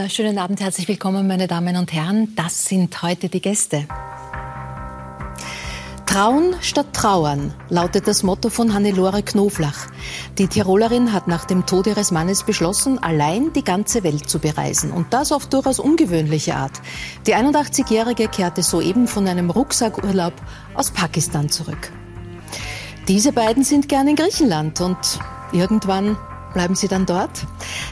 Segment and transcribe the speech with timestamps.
[0.00, 2.34] Einen schönen Abend, herzlich willkommen, meine Damen und Herren.
[2.34, 3.86] Das sind heute die Gäste.
[6.06, 9.88] Trauen statt Trauern lautet das Motto von Hannelore Knoflach.
[10.38, 14.90] Die Tirolerin hat nach dem Tod ihres Mannes beschlossen, allein die ganze Welt zu bereisen.
[14.90, 16.80] Und das auf durchaus ungewöhnliche Art.
[17.26, 20.32] Die 81-Jährige kehrte soeben von einem Rucksackurlaub
[20.72, 21.92] aus Pakistan zurück.
[23.06, 24.96] Diese beiden sind gern in Griechenland und
[25.52, 26.16] irgendwann
[26.52, 27.46] Bleiben Sie dann dort?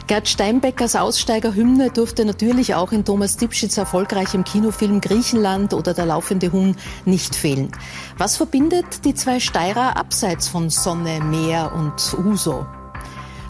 [0.07, 6.51] Gerd Steinbeckers Aussteigerhymne durfte natürlich auch in Thomas Dipschitz erfolgreichem Kinofilm Griechenland oder Der laufende
[6.51, 7.71] Huhn nicht fehlen.
[8.17, 12.65] Was verbindet die zwei Steirer abseits von Sonne, Meer und Uso?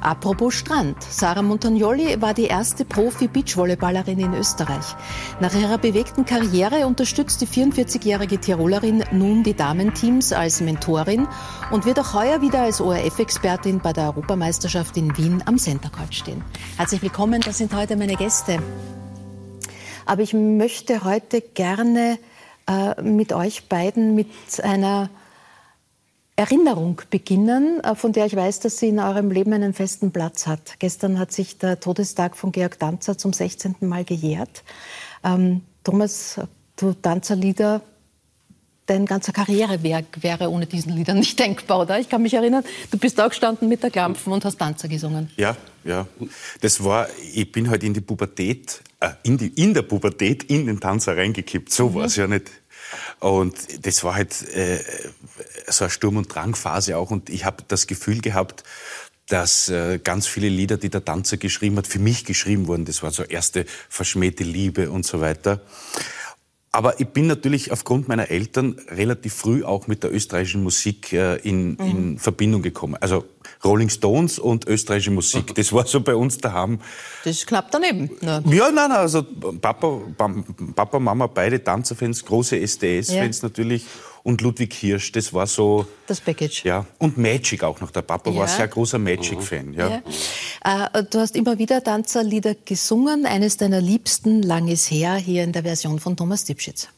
[0.01, 1.01] Apropos Strand.
[1.03, 4.95] Sarah Montagnoli war die erste Profi-Beachvolleyballerin in Österreich.
[5.39, 11.27] Nach ihrer bewegten Karriere unterstützt die 44-jährige Tirolerin nun die Damenteams als Mentorin
[11.71, 16.43] und wird auch heuer wieder als ORF-Expertin bei der Europameisterschaft in Wien am Centercourt stehen.
[16.77, 18.59] Herzlich willkommen, das sind heute meine Gäste.
[20.05, 22.17] Aber ich möchte heute gerne
[22.67, 24.29] äh, mit euch beiden mit
[24.63, 25.09] einer
[26.39, 30.47] Erinnerung beginnen, äh, von der ich weiß, dass sie in eurem Leben einen festen Platz
[30.47, 30.79] hat.
[30.79, 33.75] Gestern hat sich der Todestag von Georg Danzer zum 16.
[33.81, 34.63] Mal gejährt.
[35.21, 36.39] Ähm, Thomas,
[36.77, 37.81] du Danzerlieder,
[38.85, 41.99] dein ganzer Karrierewerk wäre ohne diesen Lieder nicht denkbar, oder?
[41.99, 45.29] Ich kann mich erinnern, du bist da gestanden mit der Klampfen und hast Danzer gesungen.
[45.35, 46.07] Ja, ja.
[46.61, 50.67] Das war, ich bin halt in die Pubertät, äh, in, die, in der Pubertät in
[50.67, 51.69] den Tanzer reingekippt.
[51.69, 51.95] So mhm.
[51.95, 52.49] war es ja nicht.
[53.19, 54.79] Und das war halt äh,
[55.67, 57.11] so eine Sturm- und Drangphase auch.
[57.11, 58.63] Und ich habe das Gefühl gehabt,
[59.27, 62.85] dass äh, ganz viele Lieder, die der Tanzer geschrieben hat, für mich geschrieben wurden.
[62.85, 65.61] Das war so erste verschmähte Liebe und so weiter.
[66.71, 71.37] Aber ich bin natürlich aufgrund meiner Eltern relativ früh auch mit der österreichischen Musik äh,
[71.37, 71.77] in, mhm.
[71.79, 72.95] in Verbindung gekommen.
[73.01, 73.25] Also
[73.63, 76.79] Rolling Stones und österreichische Musik, das war so bei uns daheim.
[77.23, 78.11] Das klappt daneben.
[78.21, 80.01] Ja, ja nein, nein, also Papa,
[80.75, 83.47] Papa, Mama, beide Tanzerfans, große SDS-Fans ja.
[83.47, 83.85] natürlich
[84.23, 85.85] und Ludwig Hirsch, das war so...
[86.07, 86.65] Das Package.
[86.65, 87.91] Ja, und Magic auch noch.
[87.91, 88.39] Der Papa ja.
[88.39, 89.73] war sehr großer Magic-Fan.
[89.73, 90.01] Ja.
[90.65, 90.89] ja.
[90.93, 93.25] Äh, du hast immer wieder Tanzerlieder gesungen.
[93.25, 96.89] Eines deiner liebsten, lang ist her, hier in der Version von Thomas Dipschitz.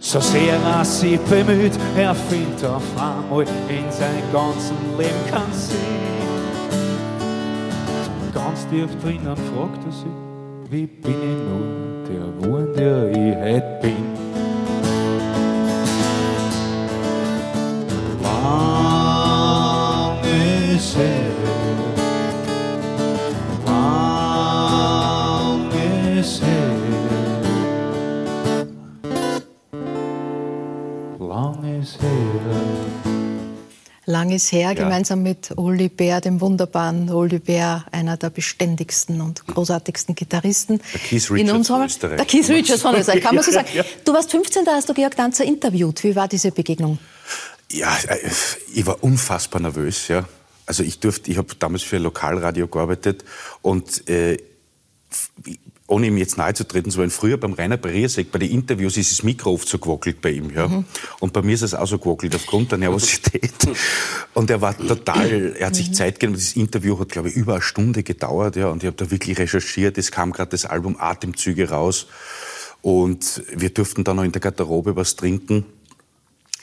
[0.00, 5.78] So sehr er sich bemüht, er fehlt auf einmal in seinem ganzen Leben kein Sinn.
[8.34, 13.78] Ganz tief drinnen fragt er sich, wie bin ich nun der Wurm, der ich heute
[13.80, 14.21] bin?
[34.12, 34.74] Lang ist her, ja.
[34.74, 40.80] gemeinsam mit Uli Bär, dem wunderbaren Uli Bär, einer der beständigsten und großartigsten Gitarristen.
[40.92, 42.16] Der Keith Richards in unserem, Österreich.
[42.16, 43.68] Der Keith Richards von Österreich, kann man so sagen.
[44.04, 46.04] Du warst 15, da hast du Georg Danzer interviewt.
[46.04, 46.98] Wie war diese Begegnung?
[47.72, 48.30] Ja, äh,
[48.72, 50.28] ich war unfassbar nervös, ja.
[50.66, 53.24] Also ich durfte, ich habe damals für Lokalradio gearbeitet
[53.62, 54.36] und äh,
[55.88, 58.96] ohne ihm jetzt nahe zu treten zu wollen, früher beim Rainer Beriersek, bei den Interviews
[58.96, 60.50] ist das Mikro oft so gewackelt bei ihm.
[60.50, 60.68] Ja?
[60.68, 60.84] Mhm.
[61.20, 63.52] Und bei mir ist es auch so gewackelt aufgrund der Nervosität.
[64.34, 65.94] Und er war total, er hat sich mhm.
[65.94, 66.38] Zeit genommen.
[66.38, 68.56] Das Interview hat, glaube ich, über eine Stunde gedauert.
[68.56, 68.68] Ja?
[68.68, 69.98] Und ich habe da wirklich recherchiert.
[69.98, 72.06] Es kam gerade das Album Atemzüge raus.
[72.80, 75.66] Und wir durften dann noch in der Garderobe was trinken.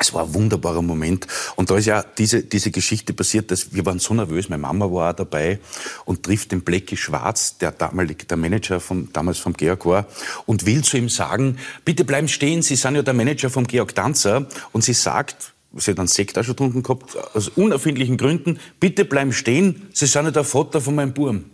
[0.02, 1.28] Es war ein wunderbarer Moment.
[1.58, 4.48] Und da ist ja diese, diese Geschichte passiert, dass wir waren so nervös.
[4.48, 5.60] Meine Mama war auch dabei
[6.06, 10.06] und trifft den Blecki Schwarz, der damalige, der Manager vom, damals vom Georg war,
[10.46, 13.94] und will zu ihm sagen, bitte bleiben stehen, Sie sind ja der Manager vom Georg
[13.94, 14.48] Danzer.
[14.72, 19.04] Und sie sagt, sie hat einen Sekt auch schon getrunken gehabt, aus unerfindlichen Gründen, bitte
[19.04, 21.46] bleiben stehen, Sie sind ja der Vater von meinem Burm.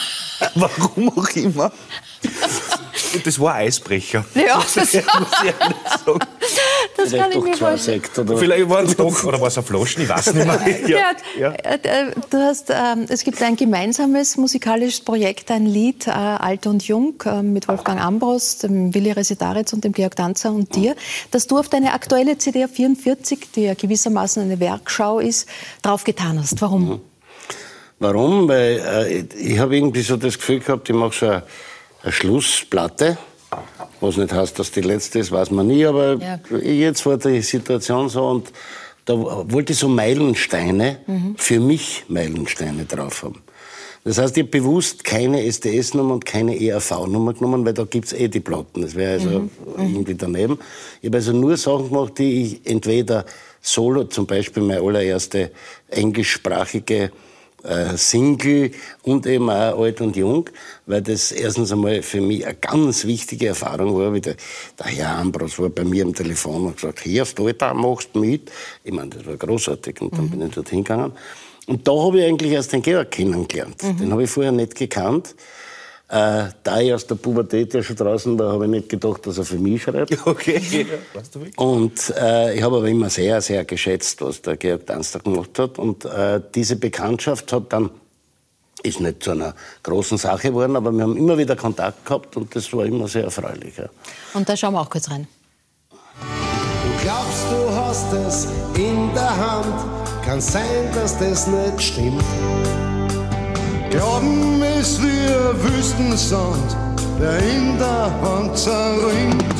[0.56, 1.72] Warum auch immer.
[3.24, 4.24] Das war ein Eisbrecher.
[4.34, 5.04] Ja, das, muss ich
[6.96, 8.02] das kann ich mir vorstellen.
[8.16, 8.36] oder?
[8.36, 10.60] Vielleicht waren es doch, oder war es eine Flaschen, ich weiß nicht mehr.
[10.88, 11.12] Ja.
[11.38, 11.50] ja.
[11.52, 16.66] Äh, äh, du hast, ähm, es gibt ein gemeinsames musikalisches Projekt, ein Lied, äh, Alt
[16.66, 20.96] und Jung, äh, mit Wolfgang Ambros, dem Willi Residaritz und dem Georg Danzer und dir,
[21.30, 25.48] dass du auf deine aktuelle CD 44, die ja gewissermaßen eine Werkschau ist,
[25.82, 26.60] draufgetan hast.
[26.60, 26.88] Warum?
[26.88, 27.00] Mhm.
[28.02, 28.48] Warum?
[28.48, 31.44] Weil äh, ich habe irgendwie so das Gefühl gehabt, ich mache so eine,
[32.02, 33.18] eine Schlussplatte.
[34.00, 36.38] Was nicht heißt, dass die letzte ist, weiß man nie, aber ja.
[36.58, 38.52] jetzt war die Situation so und
[39.04, 41.34] da wollte ich so Meilensteine, mhm.
[41.36, 43.42] für mich Meilensteine drauf haben.
[44.04, 48.26] Das heißt, ich habe bewusst keine SDS-Nummer und keine ERV-Nummer genommen, weil da gibt's eh
[48.26, 48.82] die Platten.
[48.82, 49.50] Das wäre also mhm.
[49.76, 49.94] mhm.
[49.94, 50.58] irgendwie daneben.
[51.00, 53.24] Ich habe also nur Sachen gemacht, die ich entweder
[53.60, 55.52] solo, zum Beispiel meine allererste
[55.88, 57.12] englischsprachige
[57.96, 58.72] Single
[59.02, 60.50] und eben auch alt und jung,
[60.86, 64.12] weil das erstens einmal für mich eine ganz wichtige Erfahrung war.
[64.12, 64.34] Wie der,
[64.78, 68.50] der Herr Ambros war bei mir am Telefon und gesagt, hier du da, machst mit.
[68.82, 70.30] Ich meine, das war großartig und dann mhm.
[70.30, 71.12] bin ich dort hingegangen.
[71.66, 73.82] Und da habe ich eigentlich erst den Georg kennengelernt.
[73.82, 73.96] Mhm.
[73.98, 75.34] Den habe ich vorher nicht gekannt.
[76.12, 79.38] Äh, da ich aus der Pubertät ja schon draußen war, habe ich nicht gedacht, dass
[79.38, 80.14] er für mich schreibt.
[80.26, 80.86] Okay.
[81.56, 85.78] und äh, ich habe aber immer sehr, sehr geschätzt, was der Georg Danster gemacht hat.
[85.78, 87.88] Und äh, diese Bekanntschaft hat dann
[88.82, 92.54] ist nicht zu einer großen Sache geworden, aber wir haben immer wieder Kontakt gehabt und
[92.54, 93.78] das war immer sehr erfreulich.
[93.78, 93.86] Ja.
[94.34, 95.26] Und da schauen wir auch kurz rein.
[96.20, 102.22] Du glaubst, du hast es in der Hand, kann sein, dass das nicht stimmt.
[103.92, 106.76] Glauben ist wie ein Wüstensand,
[107.20, 109.58] der in der Hand zerrinnt.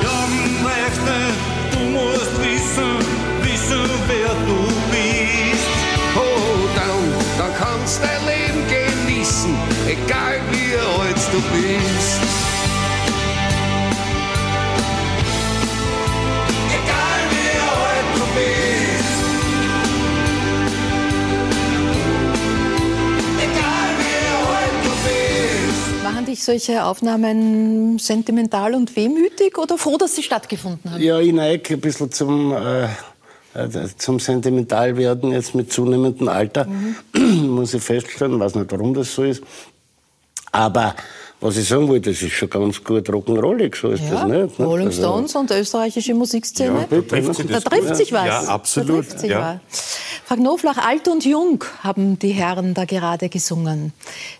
[0.00, 1.38] Glauben reicht nicht,
[1.72, 2.94] du musst wissen,
[3.42, 4.60] wissen, wer du
[4.92, 5.68] bist.
[6.14, 7.00] Oh, dann,
[7.38, 9.52] dann kannst dein Leben genießen,
[9.88, 12.27] egal wie alt du bist.
[26.28, 31.02] Dich solche Aufnahmen sentimental und wehmütig oder froh, dass sie stattgefunden haben?
[31.02, 32.84] Ja, ich neige ein bisschen zum, äh,
[33.54, 36.96] äh, zum Sentimentalwerden jetzt mit zunehmendem Alter, mhm.
[37.54, 38.38] muss ich feststellen.
[38.38, 39.42] Weiß nicht, warum das so ist.
[40.52, 40.94] Aber
[41.40, 44.58] was ich sagen wollte, das ist schon ganz gut Rock'n'Rollig, so ist ja, das nicht.
[44.58, 44.66] Ne?
[44.66, 46.80] Rolling also Stones also, und österreichische Musikszene.
[46.80, 48.26] Ja, da trifft, sich, da trifft sich was.
[48.26, 48.88] Ja, absolut.
[48.88, 49.60] Da trifft sich ja.
[50.24, 53.92] Frau Knoflach, alt und jung haben die Herren da gerade gesungen.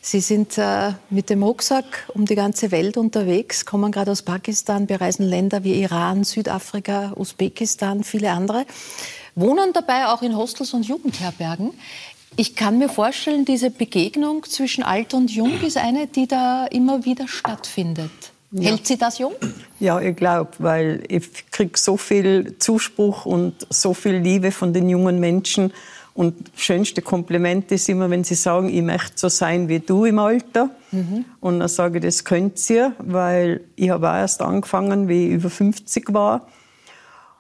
[0.03, 4.87] Sie sind äh, mit dem Rucksack um die ganze Welt unterwegs, kommen gerade aus Pakistan,
[4.87, 8.67] bereisen Länder wie Iran, Südafrika, Usbekistan, viele andere
[9.41, 11.73] wohnen dabei auch in Hostels und Jugendherbergen.
[12.41, 17.05] Ich kann mir vorstellen, diese Begegnung zwischen alt und jung ist eine, die da immer
[17.05, 18.13] wieder stattfindet.
[18.53, 18.71] Ja.
[18.71, 19.33] Hält sie das jung?
[19.81, 24.89] Ja, ich glaube, weil ich kriege so viel Zuspruch und so viel Liebe von den
[24.89, 25.73] jungen Menschen.
[26.15, 30.05] Und das schönste Kompliment ist immer, wenn sie sagen, ich möchte so sein wie du
[30.05, 30.71] im Alter.
[30.93, 31.25] Mhm.
[31.41, 35.33] Und dann sage ich, das könnt ihr, weil ich habe auch erst angefangen, wie ich
[35.33, 36.47] über 50 war.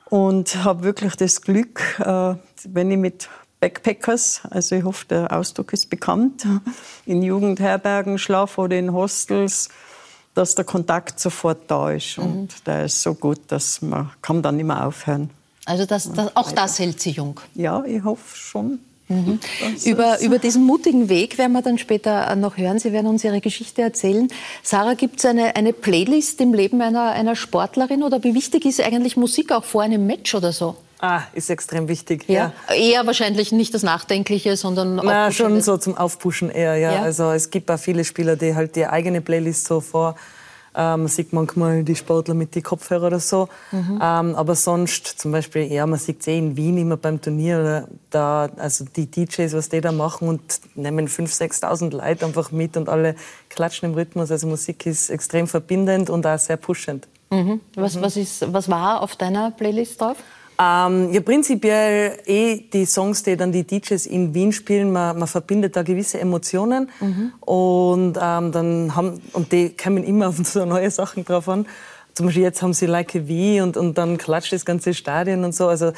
[0.06, 2.34] Und habe wirklich das Glück, äh,
[2.64, 3.28] wenn ich mit
[3.60, 6.46] Backpackers, also ich hoffe, der Ausdruck ist bekannt,
[7.06, 9.68] in Jugendherbergen schlafen oder in Hostels,
[10.34, 12.18] dass der Kontakt sofort da ist.
[12.18, 12.24] Mhm.
[12.24, 15.30] Und der ist so gut, dass man kann dann mehr aufhören.
[15.64, 17.40] Also das, das, auch das hält sie jung?
[17.54, 18.78] Ja, ich hoffe schon.
[19.08, 19.40] Mhm.
[19.84, 22.78] Über, über diesen mutigen Weg werden wir dann später noch hören.
[22.78, 24.28] Sie werden uns Ihre Geschichte erzählen.
[24.62, 28.80] Sarah, gibt es eine, eine Playlist im Leben einer, einer Sportlerin oder wie wichtig ist
[28.80, 30.76] eigentlich Musik auch vor einem Match oder so?
[31.00, 32.28] Ah, ist extrem wichtig.
[32.28, 32.52] Ja.
[32.68, 32.74] ja.
[32.74, 36.76] Eher wahrscheinlich nicht das Nachdenkliche, sondern Na, schon so zum Aufpushen eher.
[36.76, 36.94] Ja.
[36.94, 37.02] ja.
[37.02, 40.16] Also es gibt auch viele Spieler, die halt die eigene Playlist so vor.
[40.74, 43.48] Ähm, man sieht manchmal die Sportler mit die Kopfhörer oder so.
[43.72, 44.00] Mhm.
[44.02, 47.88] Ähm, aber sonst, zum Beispiel, ja, man sieht es eh in Wien immer beim Turnier,
[48.10, 50.40] da, also die DJs, was die da machen und
[50.74, 53.14] nehmen 5.000, 6.000 Leute einfach mit und alle
[53.48, 54.30] klatschen im Rhythmus.
[54.30, 57.08] Also Musik ist extrem verbindend und auch sehr pushend.
[57.30, 57.60] Mhm.
[57.74, 58.02] Was, mhm.
[58.02, 60.16] was, ist, was war auf deiner Playlist drauf?
[60.60, 65.28] Ähm, ja, prinzipiell eh die Songs, die dann die DJs in Wien spielen, man, man
[65.28, 67.32] verbindet da gewisse Emotionen mhm.
[67.40, 71.66] und ähm, dann haben und die kommen immer auf so neue Sachen drauf an.
[72.14, 75.44] Zum Beispiel jetzt haben sie Like a V und, und dann klatscht das ganze Stadion
[75.44, 75.68] und so.
[75.68, 75.92] Also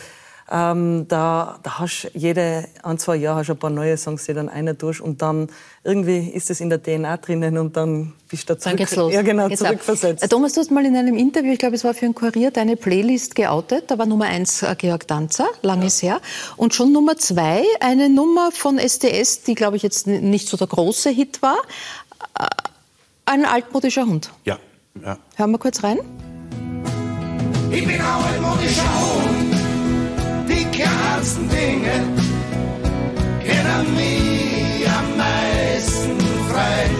[0.50, 4.48] ähm, da, da hast jede ein, zwei Jahre hast ein paar neue Songs, die dann
[4.48, 5.48] einer durch und dann
[5.84, 8.96] irgendwie ist es in der DNA drinnen und dann bist du da zurück, dann geht's
[8.96, 9.12] los.
[9.12, 10.24] Ja, genau, geht's zurückversetzt.
[10.24, 10.30] Ab.
[10.30, 12.76] Thomas, du hast mal in einem Interview, ich glaube, es war für ein Kurier, deine
[12.76, 13.90] Playlist geoutet.
[13.90, 16.14] Da war Nummer eins äh, Georg Danzer, langes ja.
[16.14, 16.20] her.
[16.56, 20.66] Und schon Nummer zwei, eine Nummer von SDS, die, glaube ich, jetzt nicht so der
[20.66, 21.58] große Hit war.
[22.38, 22.46] Äh,
[23.26, 24.32] ein altmodischer Hund.
[24.44, 24.58] Ja.
[25.00, 25.16] ja.
[25.36, 25.98] Hören wir kurz rein.
[27.70, 29.29] Ich bin ein altmodischer Hund
[30.72, 31.92] die kleinsten Dinge
[33.44, 36.18] kennen mich am meisten
[36.50, 36.90] frei.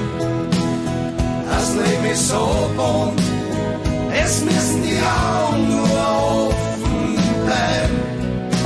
[1.50, 3.21] Das Leben ist so bunt,
[4.12, 8.11] es müssen die Augen nur offen bleiben.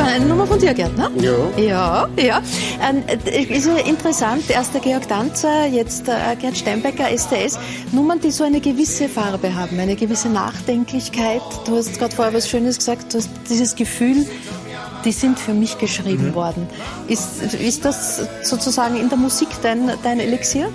[0.06, 1.10] Eine Nummer von dir, Gerd, ne?
[1.16, 1.62] Ja.
[1.62, 2.42] Ja, ja.
[2.82, 3.02] Ähm,
[3.50, 7.58] ist ja interessant, erst der Georg Danzer, jetzt äh, Gerd Steinbecker, STS.
[7.92, 11.42] Nummern, die so eine gewisse Farbe haben, eine gewisse Nachdenklichkeit.
[11.66, 14.26] Du hast gerade vorher was Schönes gesagt, du hast dieses Gefühl,
[15.04, 16.34] die sind für mich geschrieben mhm.
[16.34, 16.66] worden.
[17.08, 20.70] Ist, ist das sozusagen in der Musik dein, dein Elixier?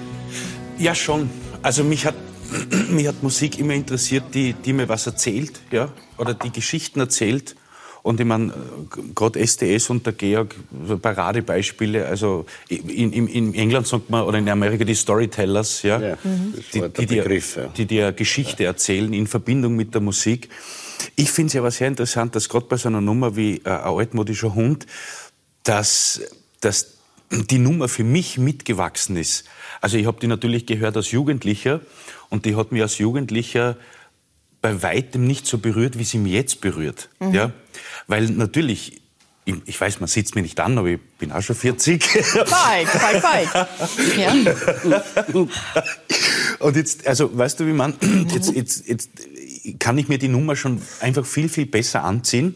[0.78, 1.30] Ja, schon.
[1.62, 2.16] Also mich hat,
[2.90, 7.56] mich hat Musik immer interessiert, die, die mir was erzählt, ja, oder die Geschichten erzählt.
[8.02, 8.54] Und ich meine,
[9.14, 10.56] gerade SDS und der Georg,
[10.88, 16.00] so Paradebeispiele, also in, in, in England sagt man, oder in Amerika die Storytellers, ja,
[16.00, 17.68] Ja, das die, die, dir- Begriff, ja.
[17.76, 20.48] die dir Geschichte erzählen in Verbindung mit der Musik.
[21.16, 23.80] Ich finde es aber sehr interessant, dass gerade bei so einer Nummer wie äh, ein
[23.82, 24.86] altmodischer Hund,
[25.64, 26.22] dass,
[26.62, 26.98] dass
[27.32, 29.46] die Nummer für mich mitgewachsen ist.
[29.82, 31.82] Also ich habe die natürlich gehört als Jugendlicher
[32.30, 33.78] und die hat mich als Jugendlicher
[34.62, 37.10] bei weitem nicht so berührt, wie sie mich jetzt berührt.
[37.32, 37.52] Ja?
[38.08, 39.02] Weil natürlich,
[39.46, 42.04] ich, weiß, man sieht mir nicht an, aber ich bin auch schon 40.
[42.34, 43.68] Bald, bald, bald.
[44.18, 44.34] Ja.
[46.60, 47.96] Und jetzt, also weißt du, wie man,
[48.34, 49.10] jetzt, jetzt, jetzt
[49.80, 52.56] kann ich mir die Nummer schon einfach viel, viel besser anziehen.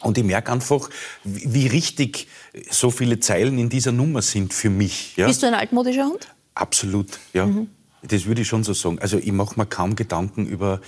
[0.00, 0.88] Und ich merke einfach,
[1.24, 2.26] wie richtig
[2.70, 5.16] so viele Zeilen in dieser Nummer sind für mich.
[5.16, 5.26] Ja?
[5.26, 6.28] Bist du ein altmodischer Hund?
[6.54, 7.48] Absolut, ja.
[8.02, 8.98] Das würde ich schon so sagen.
[8.98, 10.80] Also ich mache mir kaum Gedanken über,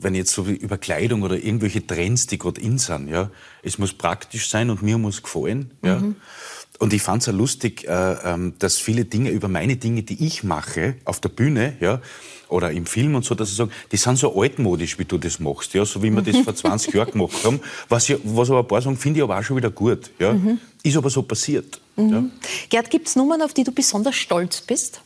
[0.00, 3.08] wenn jetzt so über Kleidung oder irgendwelche Trends, die gerade in sind.
[3.08, 3.30] Ja.
[3.62, 5.72] Es muss praktisch sein und mir muss gefallen.
[5.82, 6.02] Ja.
[6.78, 10.26] Und ich fand es auch lustig, äh, ähm, dass viele Dinge über meine Dinge, die
[10.26, 12.00] ich mache, auf der Bühne, ja,
[12.48, 15.40] oder im Film und so, dass sie sagen, die sind so altmodisch, wie du das
[15.40, 17.60] machst, ja, so wie wir das vor 20 Jahren gemacht haben.
[17.88, 20.10] Was, ja, was aber ein paar sagen, finde ich aber auch schon wieder gut.
[20.18, 20.36] Ja.
[20.82, 21.80] Ist aber so passiert.
[21.96, 22.24] Ja.
[22.68, 25.00] Gerd, gibt es Nummern, auf die du besonders stolz bist?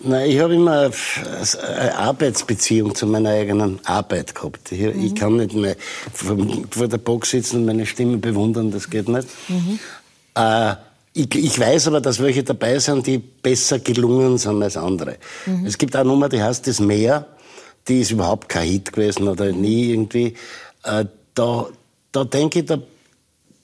[0.00, 4.72] Nein, ich habe immer eine Arbeitsbeziehung zu meiner eigenen Arbeit gehabt.
[4.72, 5.76] Ich, ich kann nicht mehr
[6.12, 6.36] vor,
[6.70, 9.28] vor der Box sitzen und meine Stimme bewundern, das geht nicht.
[10.34, 10.74] Äh,
[11.12, 15.18] ich, ich weiß aber, dass welche dabei sind, die besser gelungen sind als andere.
[15.64, 17.26] Es gibt eine Nummer, die heißt Das Meer.
[17.86, 20.34] Die ist überhaupt kein Hit gewesen oder nie irgendwie.
[20.82, 21.66] Äh, da,
[22.12, 22.78] da denke ich, da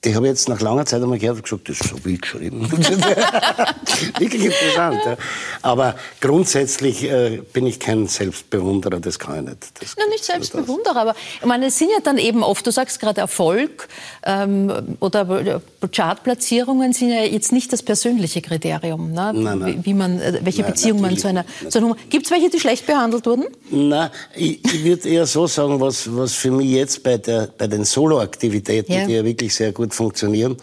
[0.04, 2.23] die habe ich jetzt nach langer Zeit einmal gehört und gesagt, das ist so wild
[2.23, 2.71] geschrieben.
[4.19, 5.00] Wirklich interessant.
[5.04, 5.16] Ja.
[5.61, 9.59] Aber grundsätzlich äh, bin ich kein Selbstbewunderer, das kann ich nicht.
[9.78, 12.99] Das, Na, nicht Selbstbewunderer, aber ich meine, es sind ja dann eben oft, du sagst
[12.99, 13.88] gerade Erfolg
[14.25, 15.61] ähm, oder
[15.92, 19.33] Chartplatzierungen sind ja jetzt nicht das persönliche Kriterium, ne?
[19.35, 19.66] Nein, nein.
[19.80, 21.95] Wie, wie man, äh, welche Nein, Beziehung man zu einer, zu einer.
[22.09, 23.45] Gibt es welche, die schlecht behandelt wurden?
[23.71, 27.66] Na, ich, ich würde eher so sagen, was, was für mich jetzt bei, der, bei
[27.66, 29.07] den Soloaktivitäten, Ja.
[29.07, 30.56] die ja wirklich sehr gut funktionieren,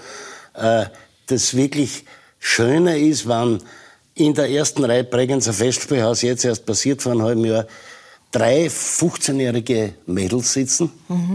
[0.55, 0.85] äh,
[1.27, 2.05] das wirklich
[2.39, 3.59] Schöne ist, wenn
[4.15, 7.65] in der ersten Reihe Bregenzer Festspielhaus jetzt erst passiert vor einem halben Jahr,
[8.31, 10.91] drei 15-jährige Mädels sitzen,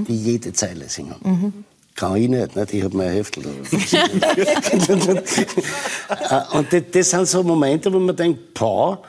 [0.08, 1.64] die jede Zeile singen.
[1.94, 2.72] Kann ich nicht, nicht?
[2.74, 3.44] ich habe mein Heftel.
[6.08, 9.02] Äh, Und das, das sind so Momente, wo man denkt, boah, da-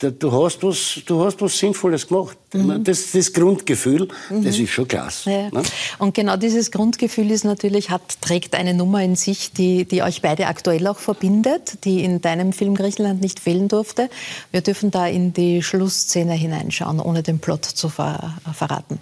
[0.00, 2.36] du hast was, du hast was Sinnvolles gemacht.
[2.52, 5.30] Das, das Grundgefühl, das ist schon klasse.
[5.30, 5.50] Ja.
[5.50, 5.62] ne?
[5.98, 10.22] Und genau dieses Grundgefühl ist natürlich, hat, trägt eine Nummer in sich, die, die euch
[10.22, 14.08] beide aktuell auch verbindet, die in deinem Film Griechenland nicht fehlen durfte.
[14.50, 18.98] Wir dürfen da in die Schlussszene hineinschauen, ohne den Plot zu ver verraten.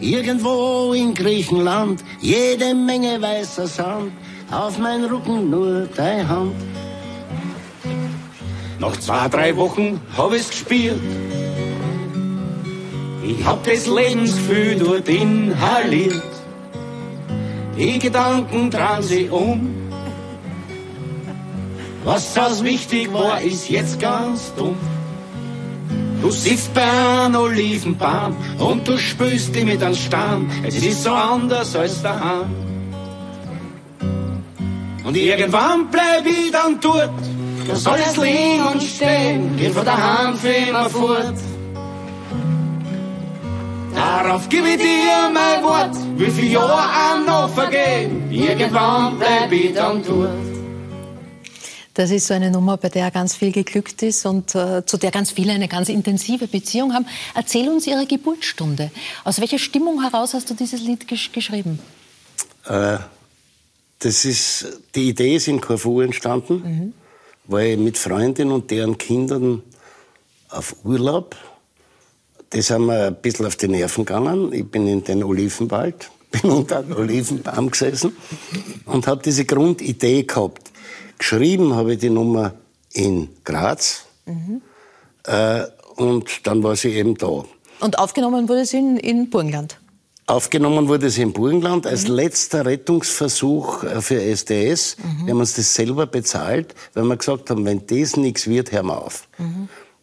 [0.00, 4.12] Irgendwo in Griechenland, jede Menge weißer Sand,
[4.50, 6.52] auf mein Rücken nur deine Hand.
[8.82, 11.00] Nach zwei, drei Wochen hab ich's gespielt.
[13.24, 16.20] Ich hab das Lebensgefühl dort inhaliert.
[17.78, 19.72] Die Gedanken drehen sich um.
[22.02, 24.74] Was aus wichtig war, ist jetzt ganz dumm.
[26.20, 30.50] Du sitzt bei einem Olivenbaum und du spürst dich mit einem Stamm.
[30.64, 32.50] Es ist so anders als daheim.
[35.04, 37.41] Und irgendwann bleib ich dann dort.
[37.68, 41.34] Da soll es liegen und stehen, geht von daheim für immer fort.
[43.94, 48.30] Darauf gebe ich dir mein Wort, wie viel Jahre auch noch vergehen.
[48.30, 50.30] Irgendwann bleib ich dann dort.
[51.94, 55.10] Das ist so eine Nummer, bei der ganz viel geglückt ist und äh, zu der
[55.10, 57.06] ganz viele eine ganz intensive Beziehung haben.
[57.34, 58.90] Erzähl uns Ihre Geburtsstunde.
[59.24, 61.78] Aus welcher Stimmung heraus hast du dieses Lied gesch geschrieben?
[62.66, 62.96] Äh,
[63.98, 66.94] das ist, die Idee ist in Corfu entstanden,
[67.44, 69.62] weil ich mit Freundinnen und deren Kindern
[70.50, 71.36] auf Urlaub,
[72.50, 74.52] das haben wir ein bisschen auf die Nerven gegangen.
[74.52, 78.16] Ich bin in den Olivenwald, bin unter einem Olivenbaum gesessen
[78.86, 80.70] und habe diese Grundidee gehabt.
[81.18, 82.54] Geschrieben habe ich die Nummer
[82.92, 84.06] in Graz
[85.24, 85.62] äh,
[85.96, 87.44] und dann war sie eben da.
[87.80, 89.78] Und aufgenommen wurde sie in, in Burgenland.
[90.26, 94.96] Aufgenommen wurde sie im Burgenland als letzter Rettungsversuch äh, für SDS.
[95.24, 98.86] Wir haben uns das selber bezahlt, weil wir gesagt haben, wenn das nichts wird, hören
[98.86, 99.28] wir auf.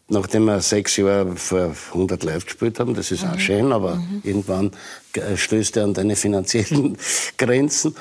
[0.09, 4.71] Nachdem wir sechs Jahre vor 100 live gespielt haben, das ist auch schön, aber irgendwann
[5.13, 6.97] äh, stößt er an deine finanziellen
[7.37, 7.95] Grenzen.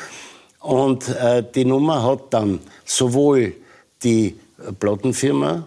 [0.60, 3.54] Und äh, die Nummer hat dann sowohl
[4.02, 4.36] die
[4.80, 5.66] Plattenfirma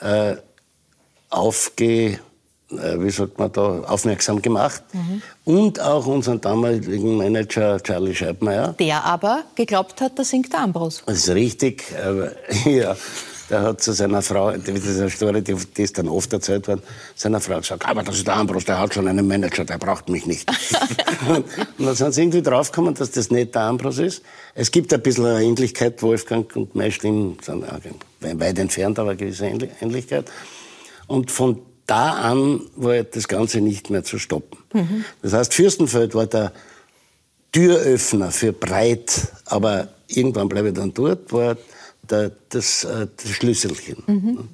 [0.00, 0.36] äh,
[1.30, 2.20] aufge
[2.70, 4.82] wie sagt man da, aufmerksam gemacht.
[5.44, 8.74] Und auch unseren damaligen Manager Charlie Scheibmeier.
[8.78, 11.02] Der aber geglaubt hat, da singt der Ambros.
[11.06, 11.84] Das ist richtig,
[12.66, 12.94] ja,
[13.48, 16.68] der hat zu seiner Frau, das ist eine Story, die, die ist dann oft erzählt
[16.68, 16.82] worden,
[17.14, 20.10] seiner Frau gesagt, aber das ist der Ambros, der hat schon einen Manager, der braucht
[20.10, 20.46] mich nicht.
[21.28, 21.46] und
[21.78, 24.22] dann sind sie irgendwie draufgekommen, dass das nicht der Ambros ist.
[24.54, 27.64] Es gibt ein bisschen eine Ähnlichkeit, Wolfgang und meine Stimmen sind
[28.20, 30.30] weit entfernt, aber eine gewisse Ähnli- Ähnlichkeit.
[31.06, 34.58] Und von da an war das Ganze nicht mehr zu stoppen.
[35.22, 36.52] Das heißt, Fürstenfeld war der
[37.50, 41.56] Türöffner für breit, aber irgendwann bleibe ich dann dort, war
[42.02, 44.48] der, das, äh, das Schlüsselchen.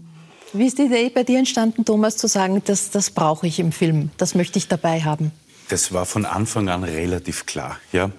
[0.53, 3.73] Wie ist die Idee bei dir entstanden, Thomas, zu sagen, das, das brauche ich im
[3.73, 5.33] Film, das möchte ich dabei haben?
[5.69, 8.11] Das war von Anfang an relativ klar, ja,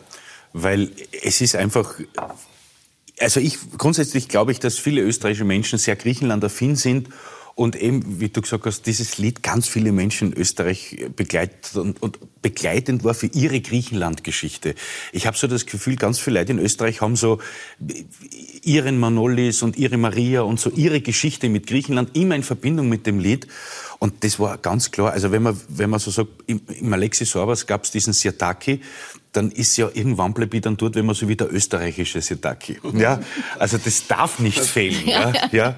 [0.52, 0.92] weil
[1.24, 2.00] es ist einfach.
[3.18, 7.08] Also ich grundsätzlich glaube ich, dass viele österreichische Menschen sehr Griechenland-affin sind
[7.56, 12.04] und eben, wie du gesagt hast, dieses Lied ganz viele Menschen in Österreich begleitet und,
[12.04, 14.76] und begleitend war für ihre Griechenland-Geschichte.
[15.14, 17.40] Ich habe so das Gefühl, ganz viele Leute in Österreich haben so
[18.62, 23.08] ihren Manolis und ihre Maria und so ihre Geschichte mit Griechenland immer in Verbindung mit
[23.08, 23.48] dem Lied.
[24.00, 25.14] Und das war ganz klar.
[25.14, 28.82] Also wenn man, wenn man so sagt, im, im Alexis Sorbas gab es diesen Sirtaki,
[29.36, 32.80] dann ist ja irgendwann bleibe ich dann dort, wenn man so wie der österreichische Sirtaki.
[32.94, 33.20] Ja,
[33.60, 34.96] also das darf nicht fehlen.
[35.06, 35.76] Ja, ja.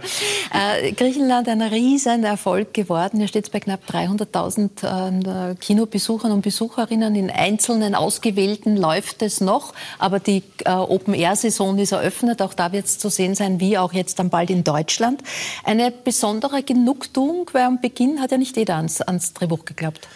[0.53, 3.17] Äh, Griechenland ein riesen Erfolg geworden.
[3.19, 7.13] Hier steht es bei knapp 300.000 äh, Kinobesuchern und Besucherinnen.
[7.15, 12.41] In einzelnen ausgewählten läuft es noch, aber die äh, Open-Air-Saison ist eröffnet.
[12.41, 15.21] Auch da wird es zu sehen sein, wie auch jetzt dann bald in Deutschland.
[15.63, 20.07] Eine besondere Genugtuung, weil am Beginn hat ja nicht jeder ans, ans Drehbuch geglaubt.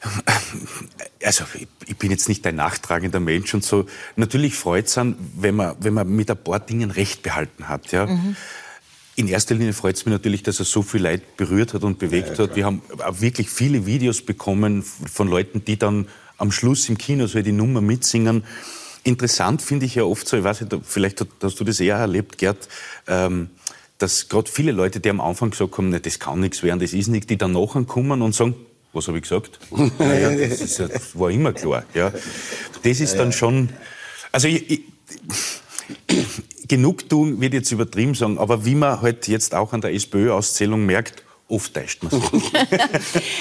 [1.24, 1.44] Also
[1.86, 3.86] ich, bin jetzt nicht ein nachtragender Mensch und so.
[4.14, 7.90] Natürlich freut es an, wenn man, wenn man mit ein paar Dingen Recht behalten hat.
[7.90, 8.08] Ja.
[9.16, 11.98] In erster Linie freut es mich natürlich, dass er so viel Leid berührt hat und
[11.98, 12.54] bewegt hat.
[12.54, 16.06] Wir haben auch wirklich viele Videos bekommen von Leuten, die dann
[16.38, 18.44] am Schluss im Kino so die Nummer mitsingen.
[19.02, 22.38] Interessant finde ich ja oft so, ich weiß nicht, vielleicht hast du das eher erlebt,
[22.38, 22.68] Gerd,
[23.06, 23.50] ähm,
[23.98, 26.92] dass gerade viele Leute, die am Anfang gesagt haben, "Ne, das kann nichts werden, das
[26.92, 28.54] ist nichts, die dann nachher kommen und sagen,
[28.92, 29.58] was habe ich gesagt?
[29.98, 31.84] naja, das, ist das war immer klar.
[31.94, 32.12] Ja.
[32.82, 33.70] Das ist dann schon,
[34.32, 34.80] also ich, ich,
[36.68, 41.22] Genugtuung wird jetzt übertrieben sagen, aber wie man halt jetzt auch an der SPÖ-Auszählung merkt,
[41.48, 42.22] oft täuscht man sich.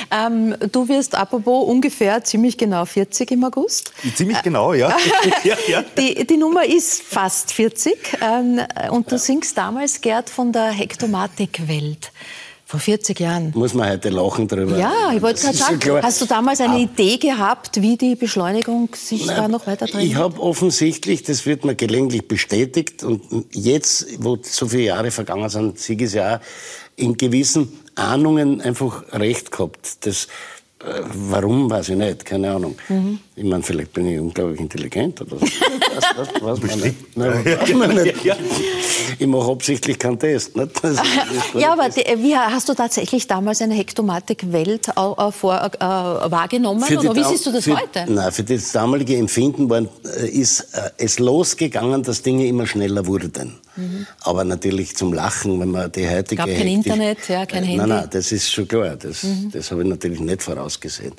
[0.09, 3.91] Ähm, du wirst apropos ungefähr ziemlich genau 40 im August.
[4.15, 4.95] Ziemlich genau, ja.
[5.43, 5.83] ja, ja.
[5.97, 12.13] Die, die Nummer ist fast 40 ähm, und du singst damals, Gerd, von der Hektomatik-Welt.
[12.69, 13.53] Vor 40 Jahren.
[13.55, 14.77] Muss man heute lachen drüber.
[14.77, 18.89] Ja, ich wollte gerade so sagen, hast du damals eine Idee gehabt, wie die Beschleunigung
[18.93, 20.03] sich da noch weiter dreht?
[20.03, 25.47] Ich habe offensichtlich, das wird mir gelegentlich bestätigt, und jetzt, wo so viele Jahre vergangen
[25.47, 26.41] sind, Siegesjahr,
[26.97, 30.05] in gewissen Ahnungen einfach recht gehabt.
[30.05, 30.27] Das,
[31.29, 32.75] warum, weiß ich nicht, keine Ahnung.
[32.89, 33.19] Mhm.
[33.35, 35.45] Ich meine, vielleicht bin ich unglaublich intelligent oder so.
[35.97, 37.17] Das, das weiß man nicht.
[37.17, 38.15] Nein, weiß man nicht.
[39.17, 40.55] Ich mache absichtlich keinen Test.
[40.55, 40.75] Nicht?
[40.83, 41.53] Das, das ist.
[41.59, 46.83] Ja, aber die, wie, hast du tatsächlich damals eine Hektomatik-Welt äh, vor, äh, wahrgenommen?
[46.83, 48.05] Oder wie siehst du das für, heute?
[48.11, 53.07] Nein, für das damalige Empfinden war, äh, ist äh, es losgegangen, dass Dinge immer schneller
[53.07, 53.55] wurden.
[54.21, 56.41] Aber natürlich zum Lachen, wenn man die heutige...
[56.41, 56.45] Mhm.
[56.47, 57.77] Gab kein Hektik- Internet, ja, kein Äh, Handy.
[57.77, 58.95] Nein, nein, das ist schon klar.
[58.95, 59.51] Das, Mhm.
[59.51, 61.13] das habe ich natürlich nicht vorausgesehen.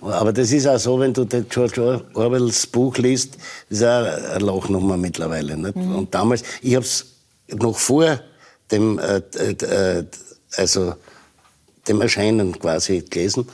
[0.00, 3.36] Aber das ist auch so, wenn du den George Or- Orwells Buch liest,
[3.68, 5.56] ist auch ein Lachnummer mittlerweile.
[5.56, 5.76] Nicht?
[5.76, 5.94] Mhm.
[5.96, 7.06] Und damals, ich habe es
[7.48, 8.20] noch vor
[8.70, 10.04] dem, äh, äh, äh,
[10.56, 10.94] also
[11.88, 13.46] dem Erscheinen quasi gelesen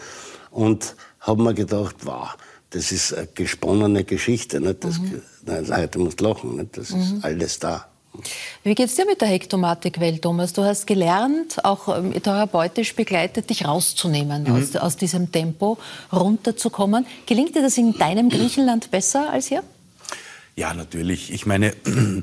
[0.50, 2.28] und habe mir gedacht, wow,
[2.70, 4.60] das ist eine gesponnene Geschichte.
[4.60, 4.84] Nicht?
[4.84, 5.22] Das, Mhm.
[5.90, 6.76] Du musst lachen, nicht?
[6.76, 7.88] das ist alles da.
[8.64, 10.52] Wie geht's dir mit der Hektomatik-Welt, Thomas?
[10.52, 14.54] Du hast gelernt, auch ähm, therapeutisch begleitet, dich rauszunehmen Mhm.
[14.56, 15.78] aus, aus diesem Tempo,
[16.12, 17.06] runterzukommen.
[17.26, 19.62] Gelingt dir das in deinem Griechenland besser als hier?
[20.56, 21.32] Ja, natürlich.
[21.32, 21.72] Ich meine,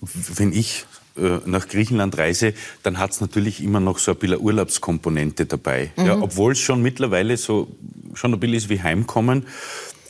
[0.00, 0.84] wenn ich
[1.16, 5.92] äh, nach Griechenland reise, dann hat's natürlich immer noch so ein bisschen Urlaubskomponente dabei.
[5.96, 7.68] Ja, obwohl es schon mittlerweile so
[8.14, 9.46] schon ein bisschen ist wie Heimkommen.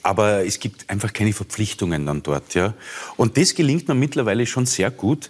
[0.09, 2.55] Aber es gibt einfach keine Verpflichtungen dann dort.
[2.55, 2.73] Ja.
[3.19, 5.29] Und das gelingt mir mittlerweile schon sehr gut,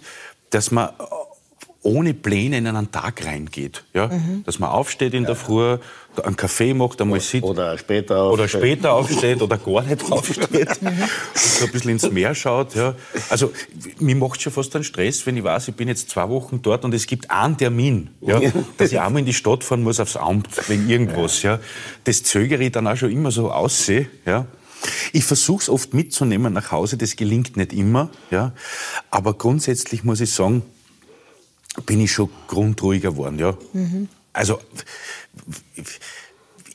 [0.51, 0.91] dass man
[1.81, 3.83] ohne Pläne in einen Tag reingeht.
[3.93, 4.09] Ja?
[4.45, 5.77] Dass man aufsteht in der Früh,
[6.23, 7.43] einen Kaffee macht, einmal sitzt.
[7.43, 8.61] Oder später Oder aufsteht.
[8.61, 10.97] später aufsteht oder gar nicht aufsteht und
[11.35, 12.75] so ein bisschen ins Meer schaut.
[12.75, 12.95] Ja.
[13.29, 13.51] Also
[13.99, 16.85] mir macht schon fast einen Stress, wenn ich weiß, ich bin jetzt zwei Wochen dort
[16.85, 18.39] und es gibt einen Termin, ja,
[18.77, 21.43] dass ich einmal in die Stadt fahren muss aufs Amt wegen irgendwas.
[21.43, 21.59] Ja.
[22.05, 24.07] Das zögere ich dann auch schon immer so aussehe.
[24.25, 24.45] Ja.
[25.13, 28.09] Ich versuche es oft mitzunehmen nach Hause, das gelingt nicht immer.
[28.31, 28.53] Ja.
[29.11, 30.61] Aber grundsätzlich muss ich sagen,
[31.85, 33.39] bin ich schon grundruhiger geworden.
[33.39, 33.57] Ja.
[34.33, 34.59] Also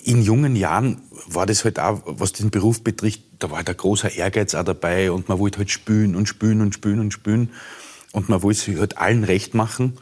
[0.02, 3.76] in jungen Jahren war das halt auch, was den Beruf betrifft, da war halt ein
[3.76, 7.50] großer Ehrgeiz auch dabei und man wollte halt spülen und spülen und spülen und spülen.
[8.12, 9.98] Und man wollte sich halt allen recht machen.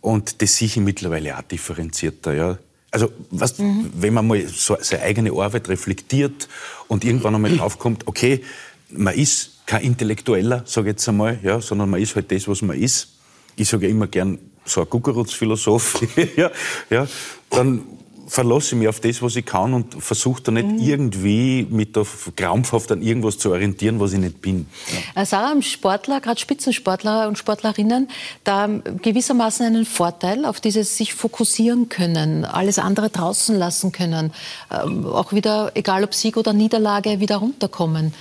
[0.00, 2.34] Und das sehe ich mittlerweile auch differenzierter.
[2.34, 2.58] Ja.
[2.94, 6.48] Also, was, wenn man mal so seine eigene Arbeit reflektiert
[6.86, 8.44] und irgendwann einmal draufkommt, okay,
[8.88, 12.62] man ist kein Intellektueller, sage ich jetzt einmal, ja, sondern man ist halt das, was
[12.62, 13.08] man ist.
[13.56, 16.02] Ich sage ja immer gern, so ein Guckerutz-Philosoph,
[16.36, 16.52] ja,
[16.88, 17.08] ja,
[17.50, 17.82] dann
[18.26, 22.06] verlasse ich mich auf das, was ich kann und versuche da nicht irgendwie mit der
[22.36, 24.66] krampfhaft an irgendwas zu orientieren, was ich nicht bin.
[25.14, 25.22] Ja.
[25.22, 28.08] Äh, Sarah, Sportler, gerade Spitzensportler und Sportlerinnen,
[28.44, 34.32] da gewissermaßen einen Vorteil auf dieses sich fokussieren können, alles andere draußen lassen können,
[34.70, 38.14] ähm, auch wieder, egal ob Sieg oder Niederlage, wieder runterkommen.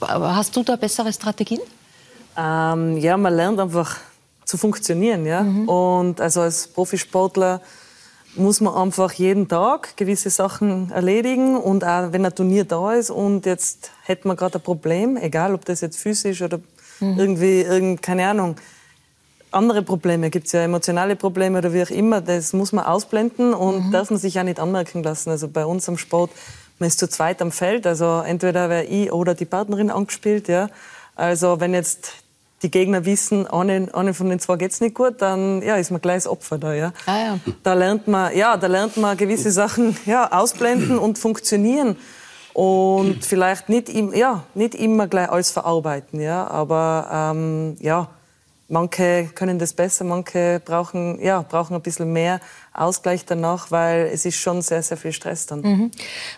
[0.00, 1.60] Hast du da bessere Strategien?
[2.36, 3.96] Ähm, ja, man lernt einfach
[4.44, 5.26] zu funktionieren.
[5.26, 5.40] Ja?
[5.40, 7.60] Und also als Profisportler
[8.34, 13.10] muss man einfach jeden Tag gewisse Sachen erledigen und auch wenn ein Turnier da ist
[13.10, 16.60] und jetzt hätte man gerade ein Problem, egal ob das jetzt physisch oder
[17.00, 18.56] irgendwie, irgend, keine Ahnung,
[19.50, 23.54] andere Probleme, gibt es ja emotionale Probleme oder wie auch immer, das muss man ausblenden
[23.54, 25.30] und darf man sich auch nicht anmerken lassen.
[25.30, 26.30] Also bei uns am Sport,
[26.78, 30.68] man ist zu zweit am Feld, also entweder wäre ich oder die Partnerin angespielt, ja.
[31.16, 32.12] Also wenn jetzt
[32.62, 36.00] die Gegner wissen, einen, einen von den zwei geht's nicht gut, dann ja, ist man
[36.00, 36.74] gleich das Opfer da.
[36.74, 36.92] Ja.
[37.06, 37.38] Ah, ja.
[37.62, 41.96] Da lernt man, ja, da lernt man gewisse Sachen ja, ausblenden und funktionieren
[42.52, 48.08] und vielleicht nicht, im, ja, nicht immer gleich alles verarbeiten, ja, aber ähm, ja,
[48.68, 52.40] manche können das besser, manche brauchen, ja, brauchen ein bisschen mehr
[52.72, 55.60] Ausgleich danach, weil es ist schon sehr, sehr viel Stress dann.
[55.60, 55.90] Mhm.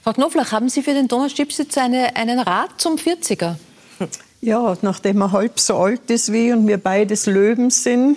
[0.02, 1.32] Frau Knoflach, haben Sie für den Thomas
[1.76, 3.56] eine, einen Rat zum 40er?
[4.42, 8.16] Ja, nachdem er halb so alt ist wie und wir beides Löwen sind,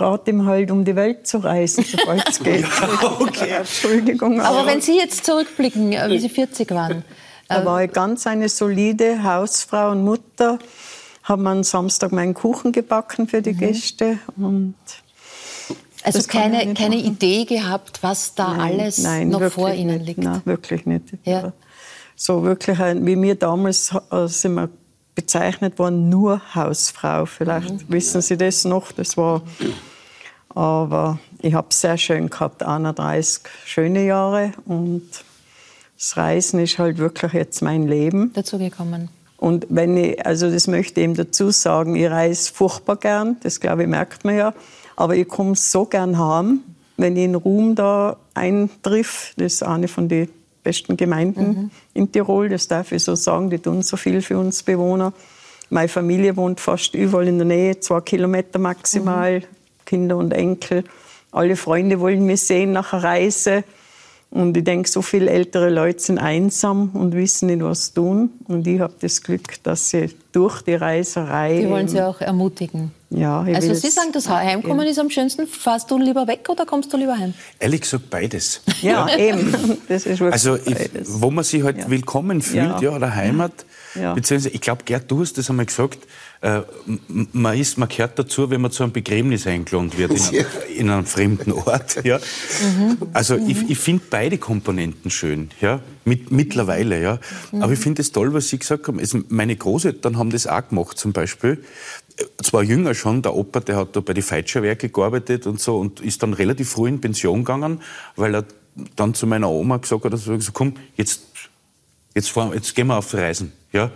[0.00, 2.64] rate ihm halt, um die Welt zu reisen, sobald es geht.
[3.20, 3.50] okay.
[3.58, 4.40] Entschuldigung.
[4.40, 7.04] Aber wenn Sie jetzt zurückblicken, äh, wie Sie 40 waren,
[7.48, 10.58] Da war ich ganz eine solide Hausfrau und Mutter.
[11.22, 14.18] Haben am Samstag meinen Kuchen gebacken für die Gäste.
[14.36, 14.74] Und
[16.02, 17.06] also keine, keine machen.
[17.06, 20.18] Idee gehabt, was da alles noch wirklich vor Ihnen liegt.
[20.18, 21.04] Nein, wirklich nicht.
[21.24, 21.52] Ja.
[22.16, 24.68] So wirklich, ein- wie wir damals äh, sind wir
[25.14, 27.26] bezeichnet worden, nur Hausfrau.
[27.26, 27.80] Vielleicht Mhm.
[27.88, 28.92] wissen Sie das noch.
[28.92, 29.42] Das war,
[30.54, 35.02] aber ich habe es sehr schön gehabt, 31 schöne Jahre und
[35.98, 38.32] das Reisen ist halt wirklich jetzt mein Leben.
[38.34, 39.08] dazu gekommen.
[39.36, 43.60] Und wenn ich, also das möchte ich eben dazu sagen, ich reise furchtbar gern, das
[43.60, 44.54] glaube ich merkt man ja,
[44.96, 46.60] aber ich komme so gern heim,
[46.96, 50.28] wenn ich in Ruhm da eintriff, das ist eine von den
[50.62, 54.62] besten Gemeinden in Tirol, das darf ich so sagen, die tun so viel für uns
[54.62, 55.12] Bewohner.
[55.70, 59.42] Meine Familie wohnt fast überall in der Nähe, zwei Kilometer maximal,
[59.86, 60.84] Kinder und Enkel.
[61.30, 63.64] Alle Freunde wollen mich sehen nach einer Reise.
[64.30, 68.30] Und ich denke, so viele ältere Leute sind einsam und wissen nicht, was tun.
[68.48, 71.60] Und ich habe das Glück, dass sie durch die Reiserei.
[71.60, 72.92] Die wollen Sie auch ermutigen.
[73.14, 75.46] Ja, ich Also Sie sagen, das Heimkommen ist am schönsten.
[75.46, 77.34] Fahrst du lieber weg oder kommst du lieber heim?
[77.58, 78.62] Ehrlich gesagt, beides.
[78.80, 79.52] Ja, eben.
[79.88, 81.20] Das ist wirklich Also, ich, beides.
[81.20, 81.90] wo man sich halt Ja.
[81.90, 82.96] willkommen fühlt, ja, Ja.
[82.96, 83.52] oder Heimat.
[83.94, 84.14] Ja.
[84.14, 85.98] Beziehungsweise, ich glaube, Gerd, du hast das einmal gesagt,
[86.40, 86.62] äh,
[87.32, 90.46] man, ist, man gehört dazu, wenn man zu einem Begräbnis eingeladen wird in, einem,
[90.78, 91.96] in einem fremden Ort.
[92.04, 92.18] Ja.
[93.12, 97.00] Also ich, ich finde beide Komponenten schön, ja, mit, mittlerweile.
[97.02, 97.18] Ja.
[97.60, 98.98] Aber ich finde es toll, was Sie gesagt haben.
[98.98, 101.62] Es, meine Großeltern haben das auch gemacht zum Beispiel.
[102.42, 106.00] Zwar jünger schon, der Opa, der hat da bei den Feitscherwerke gearbeitet und so und
[106.00, 107.80] ist dann relativ früh in Pension gegangen,
[108.16, 108.44] weil er
[108.96, 111.22] dann zu meiner Oma gesagt hat, also, komm, jetzt
[112.14, 113.52] Jetzt, fahren, jetzt gehen wir auf Reisen.
[113.72, 113.90] Ja?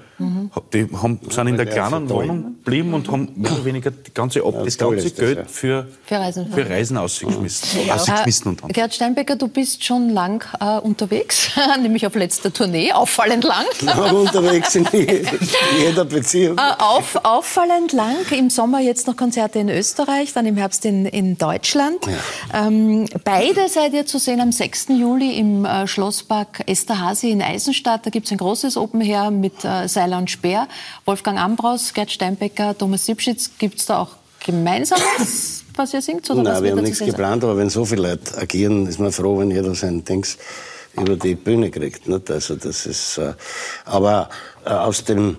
[0.72, 2.08] Die haben, sind in der kleinen.
[2.08, 5.38] Wohnung geblieben und haben mehr oder weniger die ganze, Ab- das toll ganze das, Geld
[5.38, 5.44] ja.
[5.46, 6.52] für, Für Reisen.
[6.52, 7.90] für Reisen ausgeschmissen.
[7.90, 8.70] ausgeschmissen und haben.
[8.70, 11.50] Äh, Gerd Steinbecker, du bist schon lang äh, unterwegs,
[11.82, 13.66] nämlich auf letzter Tournee, auffallend lang.
[13.86, 14.86] Auch unterwegs in
[15.78, 16.56] jeder Beziehung.
[16.58, 18.16] Äh, Auf, auffallend lang.
[18.30, 21.98] Im Sommer jetzt noch Konzerte in Österreich, dann im Herbst in, in Deutschland.
[22.54, 24.86] Ähm, beide seid ihr zu sehen am 6.
[24.88, 28.06] Juli im äh, Schlosspark Esterhazy in Eisenstadt.
[28.06, 30.68] Da gibt es ein großes Open Air mit äh, Seiler und Speer.
[31.04, 33.50] Wolfgang Ambraus, Gerd Steinbecker, Thomas Sipschitz.
[33.58, 34.10] Gibt es da auch
[34.44, 36.30] Gemeinsames, was ihr singt?
[36.30, 39.38] Oder Nein, wir haben nichts geplant, aber wenn so viele Leute agieren, ist man froh,
[39.38, 40.38] wenn jeder sein Dings
[40.96, 42.06] über die Bühne kriegt.
[42.06, 42.30] Nicht?
[42.30, 43.34] Also das ist, äh,
[43.84, 44.30] aber
[44.64, 45.38] äh, aus dem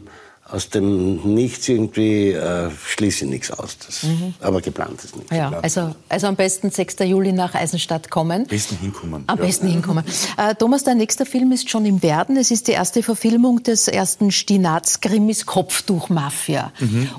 [0.50, 3.78] aus dem Nichts irgendwie äh, schließe ich nichts aus.
[3.86, 4.06] Das,
[4.40, 5.36] Aber geplant ist nichts.
[5.36, 6.98] Ja, also, also am besten 6.
[7.00, 8.44] Juli nach Eisenstadt kommen.
[8.44, 9.24] Am besten hinkommen.
[9.28, 10.04] Am besten hinkommen.
[10.38, 12.38] Äh, Thomas, dein nächster Film ist schon im Werden.
[12.38, 16.72] Es ist die erste Verfilmung des ersten Stinaz-Krimis Kopftuch-Mafia.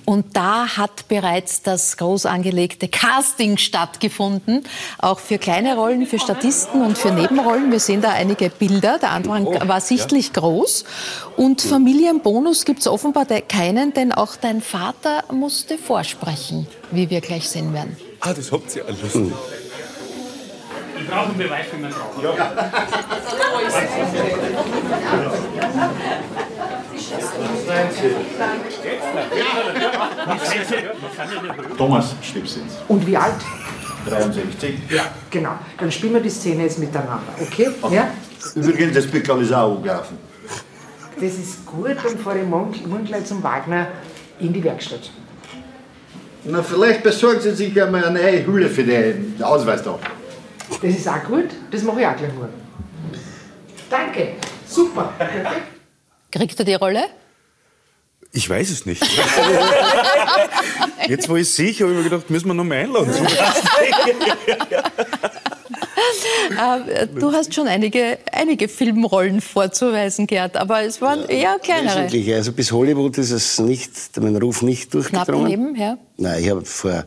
[0.04, 4.64] Und da hat bereits das groß angelegte Casting stattgefunden.
[4.98, 7.70] Auch für kleine Rollen, für Statisten und für Nebenrollen.
[7.70, 8.98] Wir sehen da einige Bilder.
[8.98, 10.84] Der Andrang war sichtlich groß.
[11.36, 17.20] Und Familienbonus gibt es offenbar de- keinen, denn auch dein Vater musste vorsprechen, wie wir
[17.20, 17.96] gleich sehen werden.
[18.20, 18.98] Ah, das habt ihr alles.
[21.00, 22.10] Ich brauche einen Beweis für meinen Traum.
[31.76, 33.34] Thomas Schwipsitz, Und wie alt?
[34.08, 34.74] 63.
[34.90, 35.52] Ja, genau.
[35.78, 37.68] Dann spielen wir die Szene jetzt miteinander, okay?
[37.90, 38.08] Ja?
[38.54, 40.18] Übrigens, das Pickel ist auch angelaufen.
[41.20, 43.88] Das ist gut, dann fahre ich morgen, zum Wagner
[44.38, 45.10] in die Werkstatt.
[46.44, 49.98] Na, vielleicht besorgen Sie sich einmal eine neue Hülle für den Ausweis da.
[50.70, 52.52] Das ist auch gut, das mache ich auch gleich morgen.
[53.90, 54.34] Danke,
[54.66, 55.62] super, perfekt.
[56.30, 57.04] Kriegt er die Rolle?
[58.30, 59.02] Ich weiß es nicht.
[61.08, 63.10] Jetzt, wo ich es sehe, habe ich mir gedacht, müssen wir noch mal einladen.
[66.50, 71.96] Äh, Du hast schon einige, einige Filmrollen vorzuweisen, Gerd, aber es waren eher kleinere.
[71.96, 72.34] Wesentliche.
[72.36, 75.42] Also bis Hollywood ist es nicht, mein Ruf nicht Knapp durchgedrungen.
[75.50, 75.98] daneben, ja.
[76.16, 77.04] Nein, ich habe vor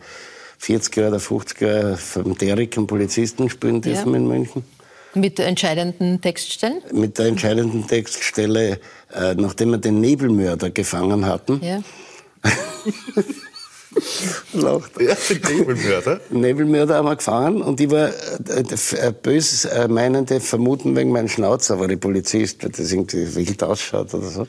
[0.59, 4.17] 40 Jahren oder 50 Jahren vom Derek einen Polizisten spielen dürfen Ja.
[4.17, 4.63] in München.
[5.13, 6.81] Mit entscheidenden Textstellen.
[6.93, 8.79] Mit der entscheidenden Textstelle,
[9.13, 11.59] äh, nachdem wir den Nebelmörder gefangen hatten.
[11.63, 11.81] Ja.
[14.53, 14.91] Lacht.
[15.01, 16.19] Ja, den Nebelmörder.
[16.29, 21.11] Nebelmörder haben wir gefangen und ich war äh, äh, äh, bös äh, meinende Vermuten wegen
[21.11, 24.47] meinem Schnauzer, war ich Polizist, weil das irgendwie wild ausschaut oder so.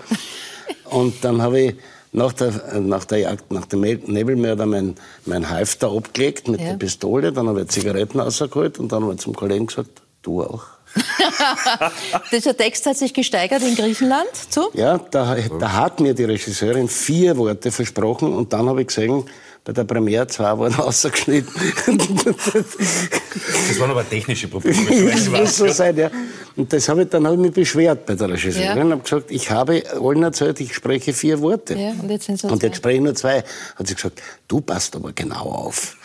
[0.90, 1.74] Und dann habe ich
[2.12, 6.70] nach der, nach der Jagd, nach dem Nebelmörder mein, mein Halfter abgelegt mit Ja.
[6.70, 10.42] der Pistole, dann habe ich Zigaretten rausgeholt und dann habe ich zum Kollegen gesagt, du
[10.42, 10.64] auch.
[12.32, 14.70] Dieser Text hat sich gesteigert in Griechenland zu.
[14.74, 19.24] Ja, da, da hat mir die Regisseurin vier Worte versprochen und dann habe ich gesehen,
[19.64, 21.52] bei der Premiere zwei wurden ausgeschnitten.
[21.86, 24.76] Das waren aber technische Probleme.
[25.12, 25.72] Das muss was, so ja.
[25.72, 26.10] sein, ja.
[26.56, 28.82] Und das habe ich dann ich mich beschwert bei der Regisseurin Ja.
[28.82, 31.74] und habe gesagt, ich habe allen erzählt, ich spreche vier Worte.
[31.74, 33.44] Ja, und jetzt sind Und jetzt spreche ich nur zwei.
[33.76, 35.96] Hat sie gesagt, du passt aber genau auf.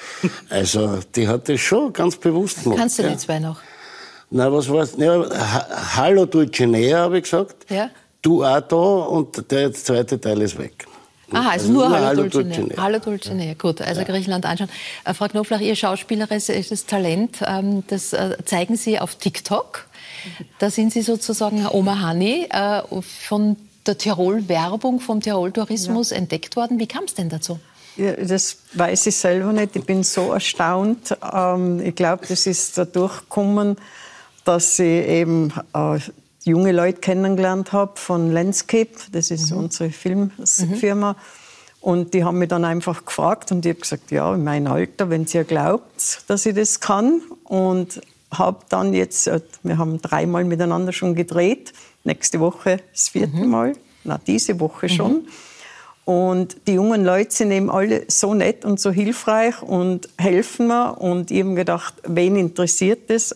[0.49, 2.79] Also, die hat das schon ganz bewusst gemacht.
[2.79, 3.09] Kannst du ja.
[3.09, 3.59] die zwei noch?
[4.29, 4.95] Na, was war's?
[4.97, 7.69] Ja, ha Hallo Dulcinea, habe ich gesagt.
[7.69, 7.89] Ja.
[8.21, 10.85] Du auch da und der zweite Teil ist weg.
[11.31, 12.57] Aha, also, Also nur nur Hallo Hallo Dulcinea.
[12.57, 12.83] Dulcinea.
[12.83, 13.81] Hallo Dulcinea, gut.
[13.81, 14.69] Also Griechenland anschauen.
[15.05, 19.85] Äh, Frau Knoflach, Ihr schauspielerisches Talent, ähm, das äh, zeigen Sie auf TikTok.
[20.59, 26.79] Da sind Sie sozusagen Oma Hani äh, von der Tirol-Werbung, vom Tirol-Tourismus entdeckt worden.
[26.79, 27.59] Wie kam es denn dazu?
[27.95, 29.75] Ja, das weiß ich selber nicht.
[29.75, 31.17] Ich bin so erstaunt.
[31.33, 33.77] Ähm, ich glaube, das ist dadurch gekommen,
[34.47, 35.99] dass ich eben äh,
[36.43, 38.91] junge Leute kennengelernt habe von Landscape.
[39.11, 41.17] Das ist unsere Filmfirma.
[41.81, 45.09] Und die haben mich dann einfach gefragt und ich habe gesagt, ja, in meinem Alter,
[45.09, 47.21] wenn ihr glaubt, dass ich das kann.
[47.43, 51.73] Und habe dann jetzt, äh, wir haben dreimal miteinander schon gedreht.
[52.03, 53.73] Nächste Woche das vierte Mal.
[54.03, 55.27] Na, diese Woche schon.
[56.05, 61.01] Und die jungen Leute sind eben alle so nett und so hilfreich und helfen mir.
[61.01, 63.35] Und ich habe gedacht, wen interessiert das?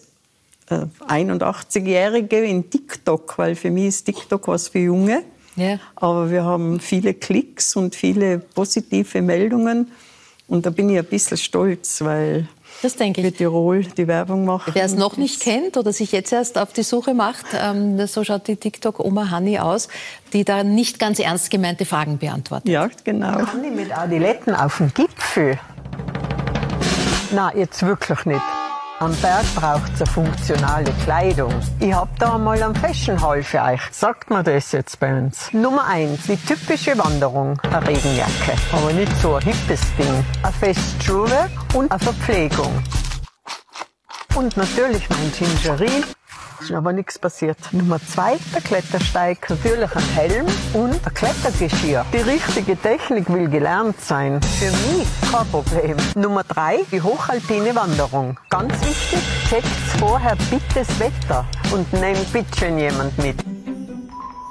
[0.71, 5.23] Äh, 81-Jährige in TikTok, weil für mich ist TikTok was für Junge.
[5.57, 5.79] Ja.
[5.95, 9.91] Aber wir haben viele Klicks und viele positive Meldungen.
[10.47, 12.47] Und da bin ich ein bisschen stolz, weil
[12.81, 13.35] Das denke für ich.
[13.35, 14.71] Tirol die Werbung machen.
[14.73, 18.23] Wer es noch nicht kennt oder sich jetzt erst auf die Suche macht, ähm, so
[18.23, 19.87] schaut die TikTok-Oma Hani aus,
[20.33, 22.69] die da nicht ganz ernst gemeinte Fragen beantwortet.
[22.69, 23.45] Ja, genau.
[23.45, 25.57] Kann ich mit Adiletten auf den Gipfel?
[27.33, 28.41] Na, jetzt wirklich nicht.
[29.01, 31.51] Am Berg braucht es eine funktionale Kleidung.
[31.79, 33.81] Ich hab da mal einen Fashion Hall für euch.
[33.89, 35.51] Sagt man das jetzt bei uns?
[35.51, 37.59] Nummer eins, die typische Wanderung.
[37.61, 38.53] Eine Regenjacke.
[38.71, 40.23] Aber nicht so ein hippes Ding.
[40.43, 42.71] Ein festes Schuhwerk und eine Verpflegung.
[44.35, 46.03] Und natürlich mein Gingerie.
[46.61, 47.57] Ist aber nichts passiert.
[47.71, 49.49] Nummer zwei, der Klettersteig.
[49.49, 52.05] Natürlich ein Helm und ein Klettergeschirr.
[52.13, 54.39] Die richtige Technik will gelernt sein.
[54.59, 55.97] Für mich kein Problem.
[56.15, 58.39] Nummer drei, die hochalpine Wanderung.
[58.49, 59.19] Ganz wichtig,
[59.49, 59.65] checkt
[59.97, 63.43] vorher bitte das Wetter und nehmt bitte schön jemand mit.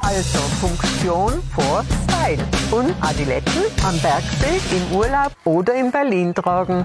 [0.02, 2.42] Also Funktion vor Style.
[2.72, 6.84] Und Adiletten am Bergsee, im Urlaub oder in Berlin tragen.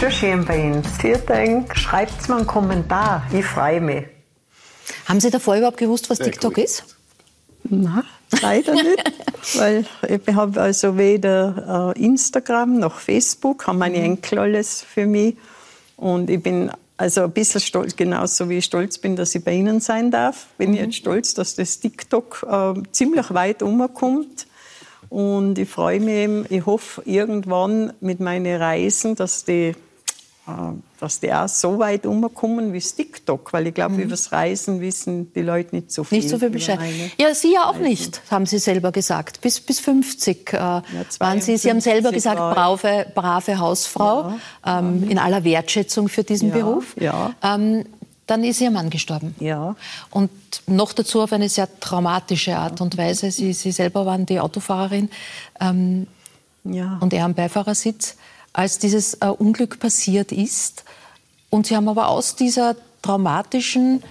[0.00, 0.82] Schon schön bei Ihnen.
[0.82, 1.76] Vielen Dank.
[1.76, 3.22] Schreibt mir einen Kommentar.
[3.34, 4.06] Ich freue mich.
[5.04, 6.96] Haben Sie davor überhaupt gewusst, was TikTok ist?
[7.64, 8.02] Na,
[8.40, 9.12] Leider nicht,
[9.56, 15.36] weil ich habe also weder äh, Instagram noch Facebook, haben meine Enkel alles für mich.
[15.98, 19.52] Und ich bin also ein bisschen stolz, genauso wie ich stolz bin, dass ich bei
[19.52, 24.46] Ihnen sein darf, bin ich jetzt stolz, dass das TikTok äh, ziemlich weit umkommt.
[25.10, 29.74] Und ich freue mich eben, ich hoffe irgendwann mit meinen Reisen, dass die
[31.00, 34.00] dass die auch so weit umkommen wie TikTok, weil ich glaube, mhm.
[34.00, 36.18] über das Reisen wissen die Leute nicht so viel.
[36.18, 36.78] Nicht so viel Bescheid.
[37.18, 37.82] Ja, Sie ja auch Reisen.
[37.84, 39.40] nicht, haben Sie selber gesagt.
[39.40, 40.82] Bis, bis 50 äh, ja,
[41.18, 41.56] waren Sie.
[41.56, 44.34] Sie haben selber gesagt, brave, brave Hausfrau,
[44.64, 44.78] ja.
[44.78, 46.54] ähm, in aller Wertschätzung für diesen ja.
[46.54, 46.94] Beruf.
[46.98, 47.34] Ja.
[47.42, 47.84] Ähm,
[48.26, 49.34] dann ist Ihr Mann gestorben.
[49.40, 49.74] Ja.
[50.10, 50.30] Und
[50.66, 53.30] noch dazu auf eine sehr traumatische Art und Weise.
[53.30, 55.10] Sie, Sie selber waren die Autofahrerin
[55.60, 56.06] ähm,
[56.64, 56.98] ja.
[57.00, 58.16] und er am Beifahrersitz
[58.52, 60.84] als dieses äh, Unglück passiert ist.
[61.50, 64.02] Und Sie haben aber aus dieser traumatischen,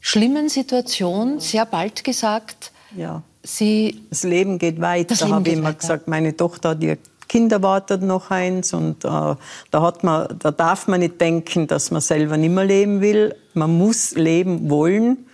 [0.00, 3.22] schlimmen Situation sehr bald gesagt, ja.
[3.44, 4.04] Sie.
[4.10, 5.16] Das Leben geht weiter.
[5.16, 5.78] Da habe ich immer weiter.
[5.78, 9.38] gesagt, meine Tochter hat ihr Kind erwartet noch eins und äh, da,
[9.72, 13.34] hat man, da darf man nicht denken, dass man selber nicht mehr leben will.
[13.54, 15.26] Man muss leben wollen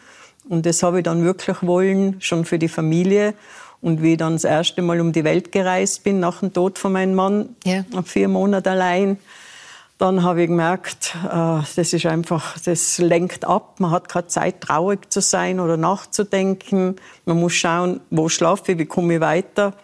[0.49, 3.35] und das habe ich dann wirklich wollen, schon für die Familie.
[3.81, 6.79] Und wie ich dann das erste Mal um die Welt gereist bin, nach dem Tod
[6.79, 7.85] von meinem Mann, ja.
[8.05, 9.19] vier Monate allein,
[9.99, 13.81] dann habe ich gemerkt, äh, das ist einfach, das lenkt ab.
[13.81, 16.97] Man hat keine Zeit, traurig zu sein oder nachzudenken.
[17.25, 19.75] Man muss schauen, wo schlafe ich, wie komme ich weiter.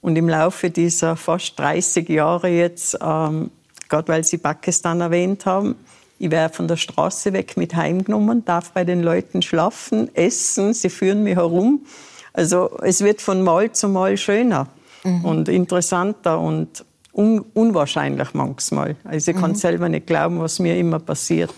[0.00, 3.50] Und im Laufe dieser fast 30 Jahre jetzt, ähm,
[3.88, 5.76] gerade weil Sie Pakistan erwähnt haben,
[6.18, 10.90] ich werde von der Straße weg mit heimgenommen, darf bei den Leuten schlafen, essen, sie
[10.90, 11.86] führen mich herum.
[12.32, 14.68] Also es wird von Mal zu Mal schöner
[15.04, 15.24] mhm.
[15.24, 18.96] und interessanter und un unwahrscheinlich manchmal.
[19.04, 19.56] Also ich kann mhm.
[19.56, 21.52] selber nicht glauben, was mir immer passiert.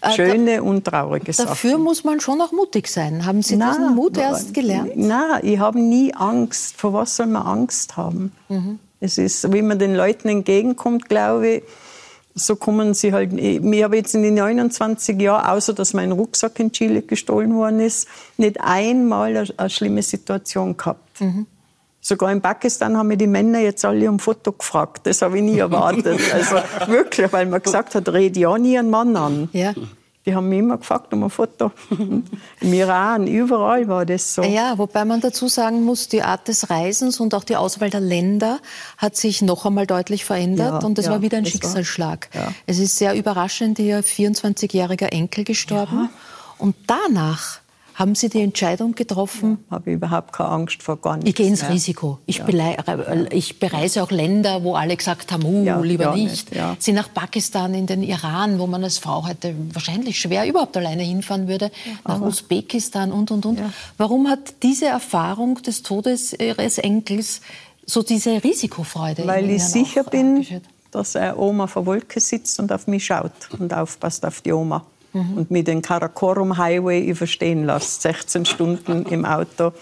[0.00, 1.48] Äh, Schöne äh, und traurige Sachen.
[1.48, 3.26] Dafür muss man schon auch mutig sein.
[3.26, 4.96] Haben Sie diesen Mut erst gelernt?
[4.96, 6.76] Nein, ich habe nie Angst.
[6.76, 8.32] Vor was soll man Angst haben?
[8.48, 8.78] Mhm.
[9.00, 11.62] Es ist, wie man den Leuten entgegenkommt, glaube ich,
[12.36, 13.32] so kommen sie halt.
[13.32, 17.80] Ich habe jetzt in den 29 Jahren, außer dass mein Rucksack in Chile gestohlen worden
[17.80, 21.20] ist, nicht einmal eine, eine schlimme Situation gehabt.
[21.20, 21.46] Mhm.
[22.00, 25.06] Sogar in Pakistan haben mir die Männer jetzt alle um Foto gefragt.
[25.06, 26.20] Das habe ich nie erwartet.
[26.32, 29.48] Also wirklich, weil man gesagt hat, red ja nie einen Mann an.
[29.52, 29.74] Ja.
[30.26, 31.70] Die haben mich immer gefragt um ein Foto.
[31.88, 34.42] Im Iran, überall war das so.
[34.42, 38.00] Ja, wobei man dazu sagen muss, die Art des Reisens und auch die Auswahl der
[38.00, 38.58] Länder
[38.98, 40.82] hat sich noch einmal deutlich verändert.
[40.82, 42.28] Ja, und das ja, war wieder ein Schicksalsschlag.
[42.34, 42.52] Ja.
[42.66, 46.10] Es ist sehr überraschend, ihr 24-jähriger Enkel gestorben.
[46.58, 47.60] Und danach
[47.96, 49.58] haben Sie die Entscheidung getroffen?
[49.70, 51.30] Ja, habe ich überhaupt keine Angst vor gar nichts.
[51.30, 51.68] Ich gehe ins ja.
[51.68, 52.18] Risiko.
[52.26, 53.26] Ich, ja.
[53.30, 56.52] ich, bereise auch Länder, wo alle gesagt haben, uh, ja, lieber nicht.
[56.52, 56.82] nicht.
[56.82, 61.04] Sie nach Pakistan, in den Iran, wo man als Frau heute wahrscheinlich schwer überhaupt alleine
[61.04, 61.70] hinfahren würde,
[62.06, 63.60] nach Usbekistan und, und, und.
[63.96, 67.40] Warum hat diese Erfahrung des Todes Ihres Enkels
[67.86, 69.26] so diese Risikofreude?
[69.26, 70.46] Weil ich sicher bin,
[70.90, 74.84] dass eine Oma vor Wolke sitzt und auf mich schaut und aufpasst auf die Oma
[75.16, 75.38] mhm.
[75.38, 78.02] und mit den Karakorum Highway überstehen lässt.
[78.02, 79.72] 16 Stunden im Auto,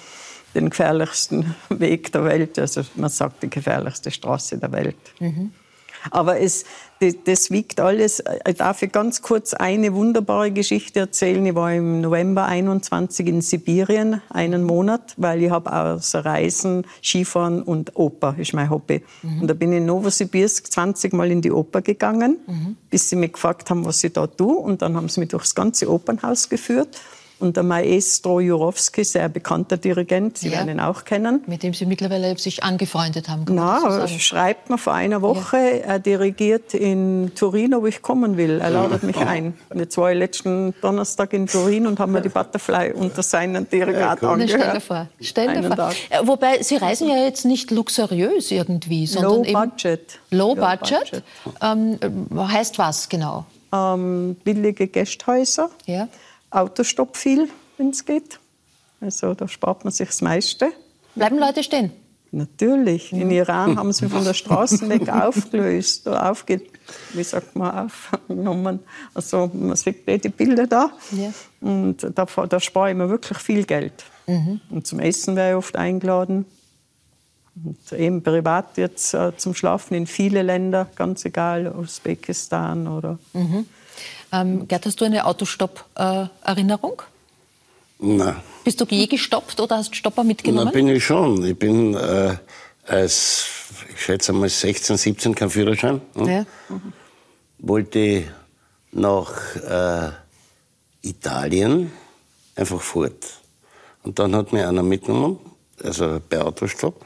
[0.55, 2.59] den gefährlichsten Weg der Welt.
[2.59, 4.97] Also man sagt die gefährlichste Straße der Welt.
[5.19, 5.53] Mhm.
[6.11, 6.65] Aber es,
[7.25, 8.23] das wiegt alles.
[8.47, 11.45] Ich darf ich ganz kurz eine wunderbare Geschichte erzählen.
[11.45, 17.63] Ich war im November 21 in Sibirien, einen Monat, weil ich habe außer Reisen, Skifahren
[17.63, 19.03] und Oper ist mein Hobby.
[19.23, 19.43] Mhm.
[19.43, 22.77] Und da bin ich in Novosibirsk 20 Mal in die Oper gegangen, mhm.
[22.91, 24.57] bis sie mich gefragt haben, was ich da tue.
[24.57, 27.01] Und dann haben sie mich durchs ganze Opernhaus geführt.
[27.45, 30.57] Und der Maestro Jurowski, sehr bekannter Dirigent, Sie ja.
[30.57, 31.43] werden ihn auch kennen.
[31.47, 33.45] Mit dem Sie mittlerweile sich angefreundet haben.
[33.51, 35.63] Na, so schreibt mir vor einer Woche, ja.
[35.63, 38.63] er dirigiert in Turin, wo ich kommen will.
[38.63, 39.59] Er ladet mich ein.
[39.75, 44.23] Jetzt war ich letzten Donnerstag in Turin und haben mir die Butterfly unter seinen Dirigat
[44.23, 44.51] ja, angehört.
[44.59, 45.09] Stell dir vor.
[45.21, 45.91] Stell dir vor.
[46.23, 50.19] Wobei, Sie reisen ja jetzt nicht luxuriös irgendwie, sondern Low Budget.
[50.31, 51.11] Low, Low Budget.
[51.11, 51.23] budget.
[51.61, 51.99] Ähm,
[52.49, 53.45] heißt was genau?
[53.71, 55.69] Ähm, billige Gästhäuser.
[55.85, 56.09] Ja.
[56.55, 58.39] Autostopp viel, wenn es geht.
[59.01, 60.73] Also da spart man sich das meiste.
[61.15, 61.93] Bleiben Leute stehen?
[62.35, 63.13] Natürlich.
[63.13, 66.63] In Iran haben sie von der Straße weg aufgelöst, aufge,
[67.13, 68.81] wie sagt man, aufgenommen.
[69.15, 70.91] Also man sieht eh die Bilder da.
[71.13, 71.33] Ja.
[71.61, 74.05] Und da, da spare ich mir wirklich viel Geld.
[74.27, 74.61] Mhm.
[74.69, 76.45] Und zum Essen wäre ich oft eingeladen.
[77.63, 83.19] Und eben privat jetzt äh, zum Schlafen in viele Länder, ganz egal, Usbekistan oder.
[83.33, 83.67] Mhm.
[84.35, 87.03] Ähm, Gerd, hast du eine Autostopp-Erinnerung?
[87.99, 88.37] Nein.
[88.65, 90.67] Bist du je gestoppt oder hast Stopper mitgenommen?
[90.67, 91.45] Na, bin ich schon.
[91.45, 92.37] Ich bin äh,
[92.87, 93.47] als,
[93.95, 96.01] ich schätze mal 16, 17 kein Führerschein.
[96.15, 96.29] Hm?
[96.29, 96.47] Ja.
[96.69, 96.93] Mhm.
[97.59, 98.25] Wollte
[98.93, 100.11] nach äh,
[101.03, 101.93] Italien
[102.57, 103.25] einfach fort.
[104.03, 105.39] Und dann hat mir einer mitgenommen
[105.83, 107.05] also bei Autostopp.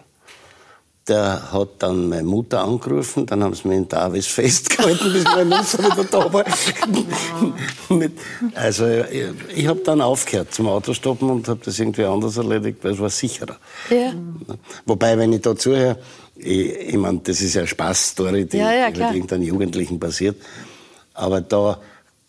[1.09, 5.45] Der hat dann meine Mutter angerufen, dann haben sie mich in Davis festgehalten, bis meine
[5.47, 6.45] Mutter wieder da war.
[8.55, 9.25] Also ich,
[9.57, 13.11] ich habe dann aufgehört zum Autostoppen und habe das irgendwie anders erledigt, weil es war
[13.11, 13.57] sicherer.
[13.89, 14.13] Ja.
[14.85, 15.97] Wobei, wenn ich da zuhöre,
[16.37, 20.37] ich, ich meine, das ist ja eine Spaßstory, die, Ja, ja, mit irgendeinem Jugendlichen passiert.
[21.15, 21.79] Aber da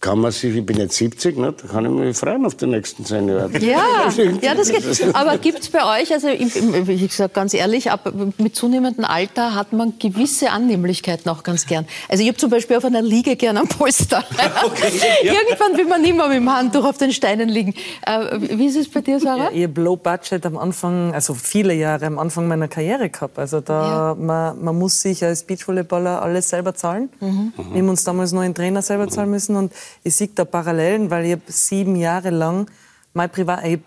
[0.01, 2.67] kann man sich, ich bin jetzt 70, ne, da kann ich mich freuen auf die
[2.67, 3.51] nächsten zehn Jahre.
[3.59, 3.81] Ja,
[4.41, 4.83] ja, das geht.
[5.13, 9.03] Aber gibt es bei euch, also im- im- ich sage ganz ehrlich, ab, mit zunehmendem
[9.03, 11.85] Alter hat man gewisse Annehmlichkeiten auch ganz gern.
[12.07, 14.23] Also ich habe zum Beispiel auf einer Liege gern am Polster.
[15.23, 17.73] Irgendwann will man mehr mit dem Handtuch auf den Steinen liegen.
[18.05, 19.45] Äh, wie ist es bei dir, Sarah?
[19.45, 23.37] Ja, ich habe Low Budget am Anfang, also viele Jahre am Anfang meiner Karriere gehabt.
[23.37, 27.09] Also da, man, man muss sich als Beachvolleyballer alles selber zahlen.
[27.19, 27.51] Mhm.
[27.73, 31.09] Wir haben uns damals nur einen Trainer selber zahlen müssen und ich sehe da Parallelen,
[31.09, 32.69] weil ich hab sieben Jahre lang
[33.13, 33.79] mein Privat, ich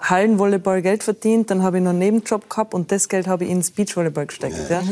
[0.00, 3.50] Hallenvolleyball Geld verdient, dann habe ich noch einen Nebenjob gehabt und das Geld habe ich
[3.50, 4.56] ins Beachvolleyball gesteckt.
[4.68, 4.82] Ja.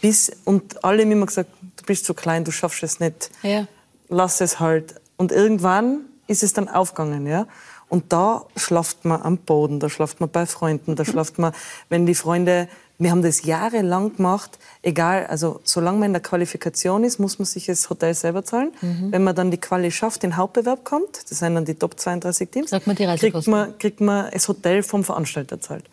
[0.00, 3.66] Bis, und alle haben immer gesagt, du bist zu klein, du schaffst es nicht Ja.
[4.08, 4.94] lass es halt.
[5.16, 7.46] Und irgendwann ist es dann aufgegangen, ja.
[7.88, 11.52] Und da schlaft man am Boden, da schlaft man bei Freunden, da schlaft man,
[11.90, 12.68] wenn die Freunde,
[12.98, 17.46] wir haben das jahrelang gemacht, egal, also solange man in der Qualifikation ist, muss man
[17.46, 18.72] sich das Hotel selber zahlen.
[18.80, 19.10] Mhm.
[19.10, 22.50] Wenn man dann die Quali schafft, den Hauptbewerb kommt, das sind dann die Top 32
[22.50, 25.84] Teams, man die kriegt man, kriegt man das Hotel vom Veranstalter zahlt.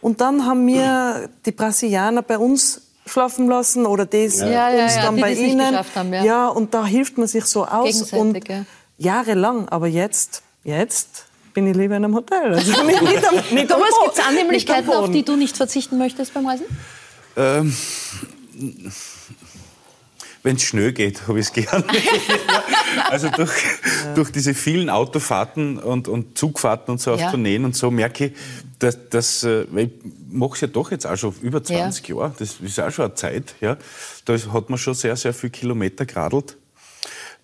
[0.00, 4.94] Und dann haben wir die Brasilianer bei uns schlafen lassen oder das Ja, ja, uns
[4.94, 5.76] ja, dann die bei nicht ihnen.
[5.94, 6.24] haben, ja.
[6.24, 8.12] ja, und da hilft man sich so aus.
[8.12, 8.64] Und ja.
[8.98, 12.54] jahrelang, aber jetzt, jetzt bin ich lieber in einem Hotel.
[12.54, 16.34] Also nicht, nicht am, nicht Thomas, gibt es Annehmlichkeiten, auf die du nicht verzichten möchtest
[16.34, 16.66] beim Reisen?
[17.36, 17.74] Ähm,
[20.42, 21.84] Wenn es schnell geht, habe ich es gern.
[23.10, 23.52] also durch,
[24.14, 27.30] durch diese vielen Autofahrten und, und Zugfahrten und so auf Ja.
[27.30, 28.32] Tourneen und so merke ich,
[28.78, 29.92] dass, dass äh, weil ich
[30.30, 33.14] mache es ja doch jetzt auch schon über 20 Jahre, das ist auch schon eine
[33.14, 33.76] Zeit, ja.
[34.24, 36.56] da hat man schon sehr, sehr viele Kilometer geradelt.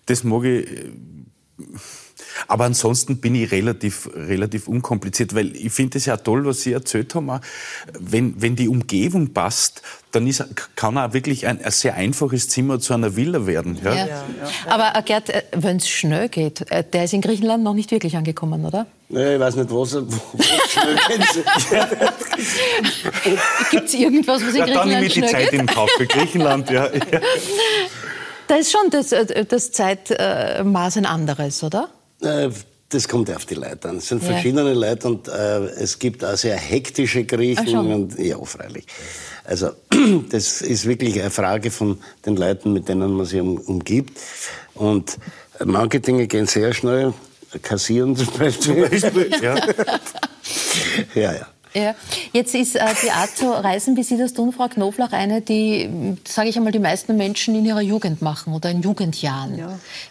[0.07, 0.91] Das mag ich äh,
[2.47, 6.73] aber ansonsten bin ich relativ, relativ unkompliziert, weil ich finde es ja toll, was Sie
[6.73, 7.29] erzählt haben.
[7.29, 7.39] auch.
[7.99, 9.81] Wenn, wenn die Umgebung passt,
[10.11, 10.43] dann ist,
[10.75, 13.77] kann auch wirklich ein, ein sehr einfaches Zimmer zu einer Villa werden.
[13.83, 13.93] Ja?
[13.93, 14.23] Ja.
[14.67, 18.15] Aber äh, Gerd, wenn es schnell geht, äh, der ist in Griechenland noch nicht wirklich
[18.15, 18.87] angekommen, oder?
[19.09, 20.01] Nee, ich weiß nicht, was er.
[20.07, 21.45] Wo, wo schnell geht.
[23.71, 25.59] Gibt es irgendwas, was in Ja, dann nehme Griechenland ich die Zeit geht?
[25.61, 26.69] in Kauf für Griechenland.
[26.69, 26.85] Ja.
[26.87, 26.91] Ja.
[28.49, 31.89] Da ist schon das, äh, das Zeitmaß ein anderes, oder?
[32.21, 32.49] Äh,
[32.89, 33.97] Das kommt auf die Leute an.
[33.97, 34.29] Es sind Ja.
[34.31, 37.67] verschiedene Leute und äh, es gibt auch sehr hektische Ach Griechen.
[37.67, 37.93] schon.
[37.93, 38.85] und, ja, freilich.
[39.43, 39.71] Also
[40.29, 44.17] das ist wirklich eine Frage von den Leuten, mit denen man sich um, umgibt.
[44.73, 45.17] Und
[45.65, 47.13] manche Dinge gehen sehr schnell.
[47.61, 49.31] Kassieren zum Beispiel.
[49.41, 49.55] ja.
[51.15, 51.47] ja, ja.
[51.77, 51.95] Ja.
[52.33, 56.17] Jetzt ist äh, die Art zu reisen, wie Sie das tun, Frau Knoflach, eine, die,
[56.27, 59.61] sage ich einmal, die meisten Menschen in ihrer Jugend machen oder in Jugendjahren.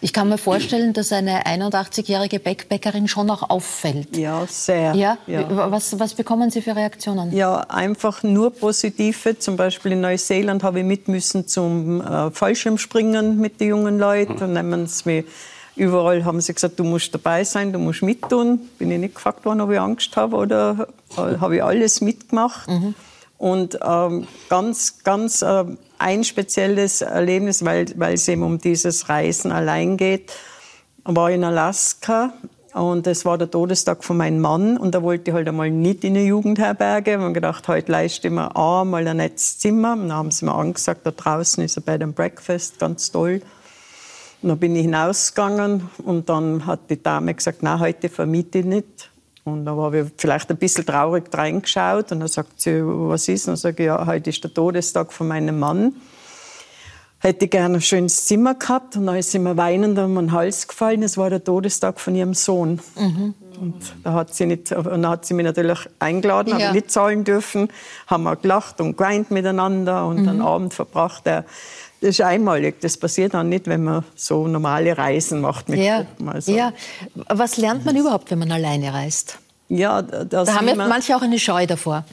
[0.01, 4.15] Ich kann mir vorstellen, dass eine 81-jährige Backpackerin schon auch auffällt.
[4.15, 4.93] Ja, sehr.
[4.95, 5.17] Ja?
[5.27, 5.71] Ja.
[5.71, 7.35] Was, was bekommen Sie für Reaktionen?
[7.35, 9.37] Ja, einfach nur positive.
[9.39, 14.37] Zum Beispiel in Neuseeland habe ich mit müssen zum äh, Fallschirmspringen mit den jungen Leuten.
[14.37, 15.25] Dann nehmen sie mich
[15.77, 18.59] überall haben sie gesagt, du musst dabei sein, du musst mittun.
[18.77, 22.67] Bin ich nicht gefragt worden, ob ich Angst habe oder äh, habe ich alles mitgemacht.
[23.37, 25.63] Und ähm, ganz, ganz äh,
[25.99, 30.33] ein spezielles Erlebnis, weil, weil es eben um dieses Reisen allein geht,
[31.03, 32.33] war in Alaska
[32.73, 36.03] und es war der Todestag von meinem Mann und da wollte ich halt einmal nicht
[36.03, 37.11] in eine Jugendherberge.
[37.11, 39.93] Ich habe gedacht, heute leiste ich mir einmal ein nettes Zimmer.
[39.93, 43.41] Und dann haben sie mir angesagt, da draußen ist ein Bed and Breakfast, ganz toll.
[44.47, 48.65] Und dann bin ich hinausgegangen und dann hat die Dame gesagt, nein, heute vermiete ich
[48.65, 49.09] nicht.
[49.43, 53.43] Und dann habe ich vielleicht ein bisschen traurig reingeschaut und dann sagt sie, was ist?
[53.47, 55.95] Und dann sage ich, ja, heute ist der Todestag von meinem Mann
[57.19, 58.95] hätte gerne ein schönes Zimmer gehabt.
[58.95, 61.01] Und dann ist sie mir weinend um den Hals gefallen.
[61.03, 62.79] Es war der Todestag von ihrem Sohn.
[63.59, 63.73] Und
[64.03, 66.67] da hat sie, nicht, und dann hat sie mich natürlich eingeladen, Ja.
[66.67, 67.69] aber nicht zahlen dürfen.
[68.05, 70.29] Haben wir gelacht und geweint miteinander und Mhm.
[70.29, 71.25] einen Abend verbracht.
[71.25, 71.43] Der,
[72.01, 72.79] das ist einmalig.
[72.81, 76.03] Das passiert dann nicht, wenn man so normale Reisen macht mit Ja.
[76.03, 76.29] Gruppen.
[76.29, 76.73] Also, ja.
[77.29, 79.39] Was lernt man überhaupt, wenn man alleine reist?
[79.69, 82.05] ja, das Da haben ja manche auch eine Scheu davor.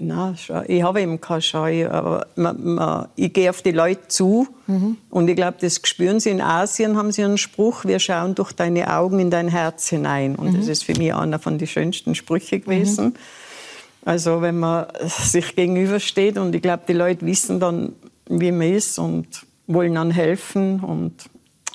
[0.00, 4.08] Nein, Scheu- ich habe eben keine Scheu, aber man, man, ich gehe auf die Leute
[4.08, 4.48] zu
[5.10, 8.52] und ich glaube, das spüren sie in Asien, haben sie einen Spruch, wir schauen durch
[8.52, 10.34] deine Augen in dein Herz hinein.
[10.34, 13.14] Und das ist für mich einer von den schönsten Sprüche gewesen.
[14.04, 17.92] Also wenn man sich gegenübersteht und ich glaube, die Leute wissen dann,
[18.30, 19.26] wie man ist und
[19.66, 21.12] wollen dann helfen und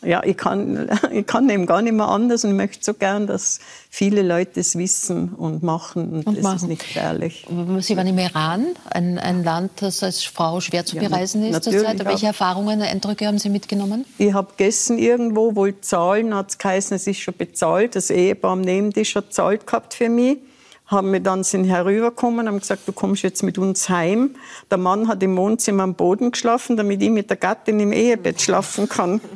[0.04, 3.60] ja, ich kann, ich kann eben gar nicht mehr anders und möchte so gern, dass
[3.90, 6.56] viele Leute es wissen und machen und, Und das machen.
[6.58, 7.48] ist nicht gefährlich.
[7.80, 11.54] Sie waren im Iran, ein, ein Land, das als Frau schwer zu Ja, bereisen ist
[11.54, 12.06] natürlich zurzeit.
[12.06, 12.28] Welche.
[12.28, 14.06] Erfahrungen, Eindrücke haben Sie mitgenommen?
[14.18, 17.96] Ich habe gegessen irgendwo, wohl zahlen, hat es geheißen, es ist schon bezahlt.
[17.96, 20.38] Das Ehepaar am Nebentisch hat zahlt gehabt für mich.
[20.88, 24.36] Haben wir dann sind herübergekommen, haben gesagt, du kommst jetzt mit uns heim.
[24.70, 28.42] Der Mann hat im Wohnzimmer am Boden geschlafen, damit ich mit der Gattin im Ehebett
[28.42, 29.22] schlafen kann.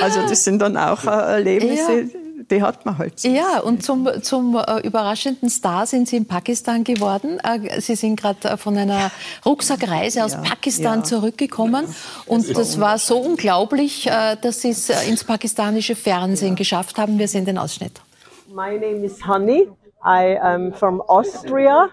[0.00, 2.10] Also das sind dann auch äh, Erlebnisse,
[2.50, 3.18] die hat man halt.
[3.18, 3.28] so.
[3.28, 7.40] Ja, und zum, zum äh, überraschenden Star sind Sie in Pakistan geworden.
[7.40, 9.10] Äh, Sie sind gerade äh, von einer
[9.44, 11.04] Rucksackreise aus Pakistan ja.
[11.04, 11.86] zurückgekommen.
[12.26, 14.08] Und das war so unglaublich,
[14.40, 17.18] dass Sie es ins pakistanische Fernsehen geschafft haben.
[17.18, 18.00] Wir sehen den Ausschnitt.
[18.48, 19.68] My name is Honey.
[20.06, 21.90] I am from Austria,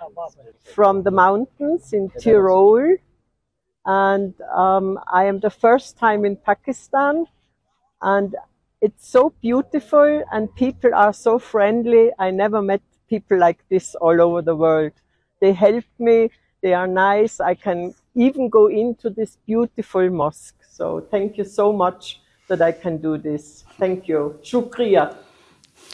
[0.64, 2.98] from the mountains in Tyrol.
[3.86, 7.26] And um, I am the first time in Pakistan.
[8.04, 8.36] And
[8.82, 12.12] it's so beautiful, and people are so friendly.
[12.20, 14.92] I never met people like this all over the world.
[15.42, 16.30] They help me,
[16.62, 17.40] they are nice.
[17.40, 20.60] I can even go into this beautiful mosque.
[20.70, 23.64] So thank you so much that I can do this.
[23.80, 24.38] Thank you.
[24.44, 25.16] Shukriya.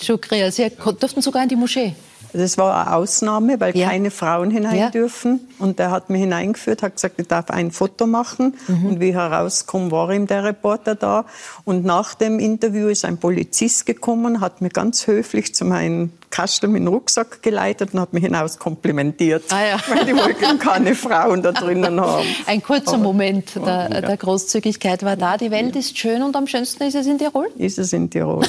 [0.01, 0.69] Shukriya, Sie
[0.99, 1.95] durften sogar in die Moschee.
[2.31, 4.89] Das war eine Ausnahme, weil keine Frauen hinein Ja.
[4.91, 5.39] dürfen.
[5.57, 8.53] Und er hat mich hineingeführt, hat gesagt, ich darf ein Foto machen.
[8.67, 8.85] Mhm.
[8.85, 11.25] Und wie herauskam, war ihm der Reporter da.
[11.65, 16.71] Und nach dem Interview ist ein Polizist gekommen, hat mir ganz höflich zu meinem Kasten
[16.71, 19.43] mit dem Rucksack geleitet und hat mich hinaus komplimentiert.
[19.51, 19.77] Ah, ja.
[19.87, 22.25] Weil die wollten keine Frauen da drinnen haben.
[22.45, 24.01] Ein kurzer Aber- Moment der, ja.
[24.01, 25.37] der Großzügigkeit war da.
[25.37, 27.47] Die Welt ist schön und am schönsten ist es in Tirol.
[27.57, 28.45] Ist es in Tirol?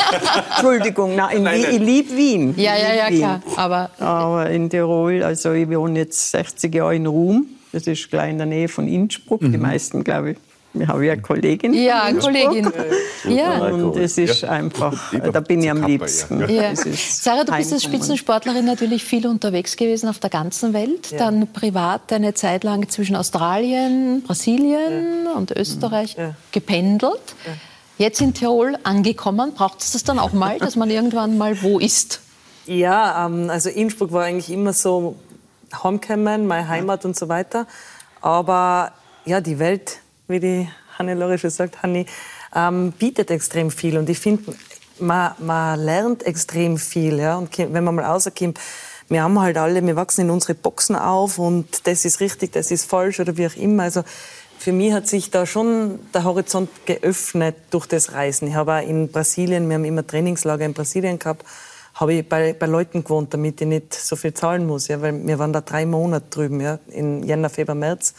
[0.56, 2.54] Entschuldigung, nein, in Wien, ich liebe Wien.
[2.56, 3.20] Ja, ja, ja, lieb Wien.
[3.20, 3.40] klar.
[3.56, 7.46] Aber Aber in Tirol, also ich wohne jetzt 60 Jahre in Ruhm.
[7.72, 9.40] Das ist gleich in der Nähe von Innsbruck.
[9.42, 10.38] Die meisten, glaube ich,
[10.72, 11.74] wir haben ja eine Kollegin.
[11.74, 12.34] Ja, in Innsbruck.
[12.34, 12.72] Kollegin.
[13.24, 13.58] Ja.
[13.58, 16.48] Und es ist einfach, da bin ich am liebsten.
[16.48, 16.74] Ja.
[16.74, 17.82] Sarah, du bist als.
[17.82, 21.10] Spitzensportlerin natürlich viel unterwegs gewesen auf der ganzen Welt.
[21.10, 21.18] Ja.
[21.18, 26.16] Dann privat eine Zeit lang zwischen Australien, Brasilien und Österreich
[26.52, 27.34] gependelt.
[27.98, 29.52] Jetzt in Tirol angekommen.
[29.52, 32.20] Braucht es das dann auch mal, dass man irgendwann mal wo ist?
[32.66, 35.16] Ja, ähm, also Innsbruck war eigentlich immer so
[35.82, 37.66] Heimkommen, meine Heimat und so weiter.
[38.20, 38.92] Aber
[39.24, 39.98] ja, die Welt,
[40.30, 40.68] wie die
[40.98, 42.06] Hannelore schon sagt, Hanni,
[42.54, 43.98] ähm, bietet extrem viel.
[43.98, 44.54] Und ich finde,
[44.98, 47.18] man, man lernt extrem viel.
[47.18, 47.36] Ja?
[47.36, 48.58] Und wenn man mal rauskommt,
[49.08, 52.70] wir haben halt alle, wir wachsen in unsere Boxen auf und das ist richtig, das
[52.70, 53.82] ist falsch oder wie auch immer.
[53.82, 54.04] Also
[54.56, 58.46] für mich hat sich da schon der Horizont geöffnet durch das Reisen.
[58.46, 61.44] Ich habe auch in Brasilien, wir haben immer Trainingslager in Brasilien gehabt,
[61.94, 64.86] habe ich bei, bei Leuten gewohnt, damit ich nicht so viel zahlen muss.
[64.86, 68.14] Ja, weil wir waren da drei Monate drüben, ja, in Jänner, Februar, März.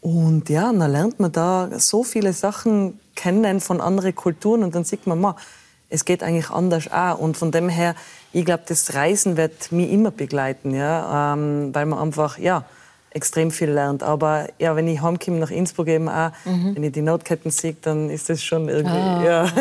[0.00, 4.84] Und ja, dann lernt man da so viele Sachen kennen von anderen Kulturen und dann
[4.84, 5.36] sieht man, ma,
[5.90, 7.18] es geht eigentlich anders auch.
[7.18, 7.94] Und von dem her,
[8.32, 12.64] ich glaube, das Reisen wird mich immer begleiten, ja, ähm, weil man einfach, ja,
[13.12, 14.02] extrem viel lernt.
[14.02, 16.76] Aber ja, wenn ich heimkomme nach Innsbruck eben auch, Mhm.
[16.76, 19.22] wenn ich die Notketten sehe, dann ist das schon irgendwie, Ah.
[19.24, 19.44] ja.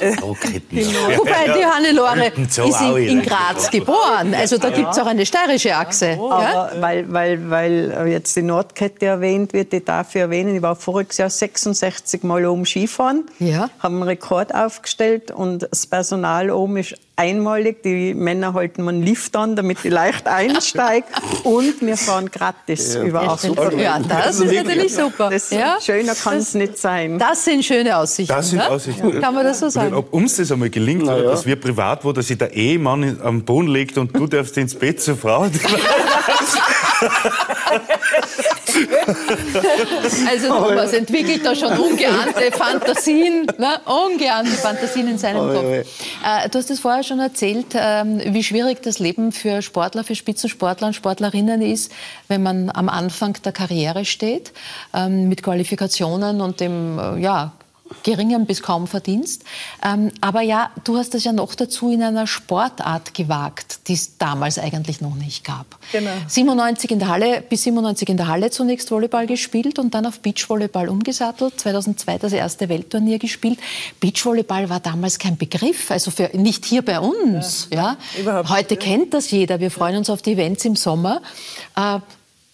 [0.00, 4.34] Wobei die Hannelore ist in, in Graz geboren.
[4.34, 6.08] Also da gibt es auch eine steirische Achse.
[6.16, 6.18] gell?
[6.20, 11.18] Aber weil, weil, weil jetzt die Nordkette erwähnt wird, ich darf erwähnen, ich war voriges
[11.18, 13.70] Jahr 66 Mal oben Skifahren, ja.
[13.78, 17.82] habe einen Rekord aufgestellt und das Personal oben ist einmalig.
[17.82, 21.06] Die Männer halten man Lift an, damit ich leicht einsteige
[21.44, 23.02] und wir fahren gratis Ja.
[23.04, 23.72] über Ja, 8 super.
[23.74, 25.30] Ja, das ist natürlich super.
[25.30, 25.78] Das, Ja.
[25.80, 27.18] Schöner kann es nicht sein.
[27.18, 28.34] Das sind schöne Aussichten.
[28.34, 28.68] Das sind ne?
[28.70, 29.20] Aussichten.
[29.20, 29.94] Kann man das so Und sagen?
[29.94, 33.42] Ob uns das einmal gelingt, oder dass wir privat, wo dass sich der Ehemann am
[33.42, 35.46] Boden legt und du darfst ins Bett zur Frau.
[40.28, 43.80] Also Thomas entwickelt da schon ungeahnte Fantasien, ne?
[43.84, 45.64] ungeahnte Fantasien in seinem Kopf.
[45.64, 50.14] Äh, du hast es vorher schon erzählt, ähm, wie schwierig das Leben für Sportler, für
[50.14, 51.92] Spitzensportler und Sportlerinnen ist,
[52.28, 54.52] wenn man am Anfang der Karriere steht,
[54.94, 57.52] ähm, mit Qualifikationen und dem äh, ja,
[58.02, 59.44] geringem bis kaum Verdienst.
[59.84, 64.18] Ähm, aber ja, du hast es ja noch dazu in einer Sportart gewagt, die es
[64.18, 65.78] damals eigentlich noch nicht gab.
[65.92, 66.10] Genau.
[66.28, 70.20] 97 in der Halle, bis 97 in der Halle zunächst Volleyball gespielt und dann auf
[70.20, 71.58] Beachvolleyball umgesattelt.
[71.58, 73.58] 2002 das erste Weltturnier gespielt.
[74.00, 77.68] Beachvolleyball war damals kein Begriff, also für, nicht hier bei uns.
[77.72, 77.96] Ja,
[78.48, 79.60] Heute kennt das jeder.
[79.60, 81.22] Wir freuen uns auf die Events im Sommer.
[81.76, 81.98] Äh,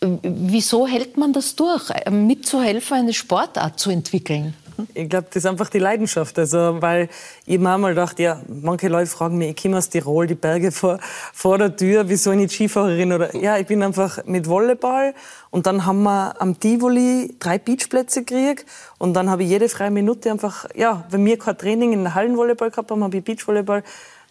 [0.01, 4.55] wieso hält man das durch, äh, mitzuhelfen, eine Sportart zu entwickeln?
[4.95, 6.39] Ich glaube, das ist einfach die Leidenschaft.
[6.39, 7.09] Also, weil
[7.47, 10.70] ich mir einmal gedacht, ja, manche Leute fragen mich, ich komme aus Tirol, die Berge
[10.70, 10.99] vor,
[11.33, 13.12] vor der Tür, wieso nicht Skifahrerin?
[13.12, 15.14] Oder, ja, ich bin einfach mit Volleyball
[15.51, 18.66] und dann haben wir am Tivoli drei Beachplätze gekriegt
[18.99, 22.14] und dann habe ich jede freie Minute einfach, ja, wenn wir kein Training in der
[22.14, 23.83] Hallenvolleyball gehabt haben, habe ich Beachvolleyball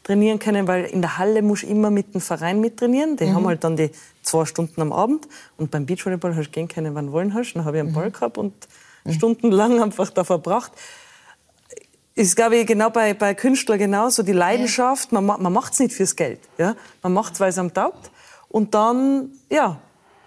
[0.04, 3.18] trainieren können, weil in der Halle muss ich immer mit dem Verein mittrainieren.
[3.18, 3.36] Die Mhm.
[3.36, 3.92] haben halt dann die
[4.22, 5.28] zwei Stunden am Abend.
[5.58, 7.54] Und beim Beachvolleyball hast du gehen können, wann wollen hast.
[7.54, 8.54] Dann habe ich einen Ball gehabt und
[9.14, 10.72] stundenlang einfach da verbracht.
[12.16, 14.24] Ist, glaube ich, genau bei, bei Künstlern genauso.
[14.24, 16.40] Die Leidenschaft, man, ma- man macht es nicht fürs Geld.
[16.58, 16.76] Ja?
[17.04, 18.10] Man macht es, weil es einem taugt.
[18.50, 19.78] Und dann, ja,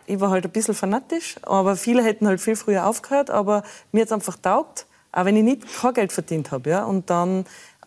[0.06, 4.02] ich war halt ein bisschen fanatisch, aber viele hätten halt viel früher aufgehört, aber mir
[4.02, 6.70] hat es einfach taugt, auch wenn ich nicht kein Geld verdient habe.
[6.70, 6.84] Ja?
[6.84, 7.44] Und dann,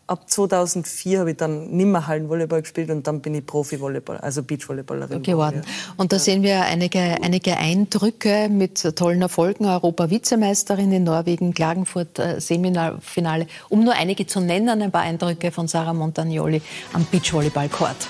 [0.07, 5.23] ab 2004 habe ich dann nimmer Hallenvolleyball gespielt und dann bin ich Profi-Volleyball, also Beachvolleyballerin
[5.23, 5.61] geworden.
[5.97, 9.65] Und da sehen wir einige, einige Eindrücke mit tollen Erfolgen.
[9.65, 13.47] Europa-Vizemeisterin in Norwegen, Klagenfurt äh, Semifinale.
[13.69, 16.61] Um nur einige zu nennen, ein paar Eindrücke von Sarah Montagnoli
[16.93, 18.07] am Beachvolleyball-Court.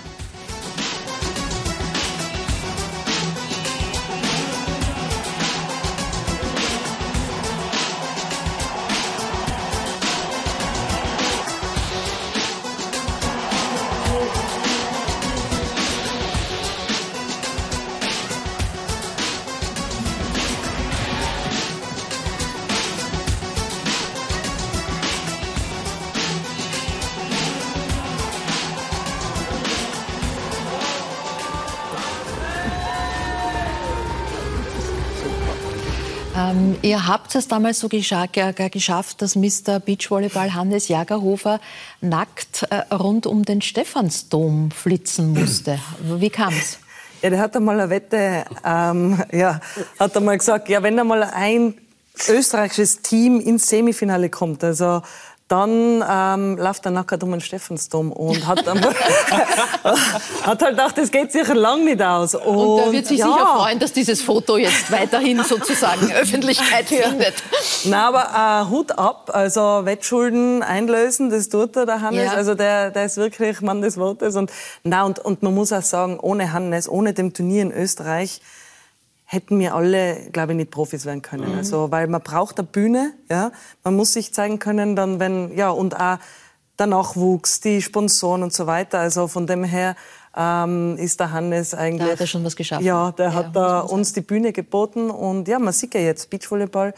[37.04, 39.80] Ihr habt es damals so gescha ge- ge- geschafft, dass Mr.
[39.80, 41.60] Beachvolleyball Hannes Jagerhofer
[42.02, 45.80] nackt äh, rund um den Stephansdom flitzen musste.
[46.02, 46.80] Wie kam's?
[47.22, 49.60] Ja, der hat einmal eine Wette, ähm, ja,
[50.00, 51.76] hat einmal gesagt, ja, wenn einmal ein
[52.28, 55.02] österreichisches Team ins Semifinale kommt, also
[55.48, 58.66] dann ähm, läuft er nackt um den Stephansdom und hat,
[60.44, 62.34] hat halt gedacht, das geht sicher lang nicht aus.
[62.34, 63.28] Und, Und er wird sich ja.
[63.28, 67.36] sicher freuen, dass dieses Foto jetzt weiterhin sozusagen Öffentlichkeit findet.
[67.84, 69.32] Na, aber äh, Hut ab.
[69.34, 72.26] Also Wettschulden einlösen, das tut er, der Hannes.
[72.26, 72.34] Ja.
[72.34, 74.36] Also der, der ist wirklich Mann des Wortes.
[74.36, 74.52] Und,
[74.84, 78.42] na, und, und man muss auch sagen, ohne Hannes, ohne dem Turnier in Österreich,
[79.34, 81.52] hätten wir alle, glaube ich, nicht Profis werden können.
[81.52, 81.58] Mhm.
[81.58, 83.52] Also, weil man braucht eine Bühne, ja.
[83.84, 86.20] Man muss sich zeigen können, dann, wenn, ja, und auch
[86.80, 89.00] der Nachwuchs, die Sponsoren und so weiter.
[89.00, 89.96] Also von dem her
[90.36, 92.08] ähm, ist der Hannes eigentlich.
[92.08, 92.84] Da hat er schon was geschafft.
[92.84, 96.94] Ja, der Ja, hat uns die Bühne geboten und ja, man sieht ja jetzt Beachvolleyball.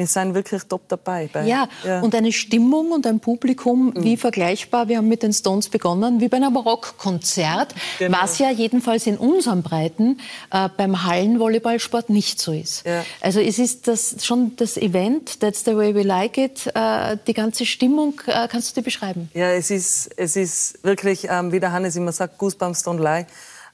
[0.00, 1.28] Wir sind wirklich top dabei.
[1.30, 1.68] Bei, Ja,
[2.02, 4.02] und eine Stimmung und ein Publikum Mhm.
[4.02, 4.88] wie vergleichbar.
[4.88, 8.16] Wir haben mit den Stones begonnen, wie bei einem Rockkonzert, Genau.
[8.22, 10.18] was ja jedenfalls in unseren Breiten
[10.50, 12.86] äh, beim Hallenvolleyballsport nicht so ist.
[12.86, 13.04] Ja.
[13.20, 17.34] Also es ist das schon das Event, That's the way we like it, äh, die
[17.34, 19.30] ganze Stimmung, äh, kannst du die beschreiben?
[19.34, 23.26] Ja, es ist, es ist wirklich, ähm, wie der Hannes immer sagt, Goosebumps don't lie.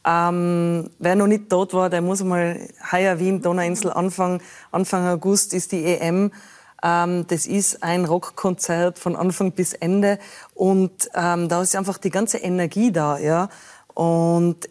[0.06, 4.40] Ähm, wer noch nicht dort war, der muss mal heuer Wien, Donauinsel, Anfang,
[4.70, 6.30] Anfang August ist die EM.
[6.82, 10.20] Ähm, das ist ein Rockkonzert von Anfang bis Ende
[10.54, 13.48] und ähm, da ist einfach die ganze Energie da, ja.
[13.94, 14.68] Und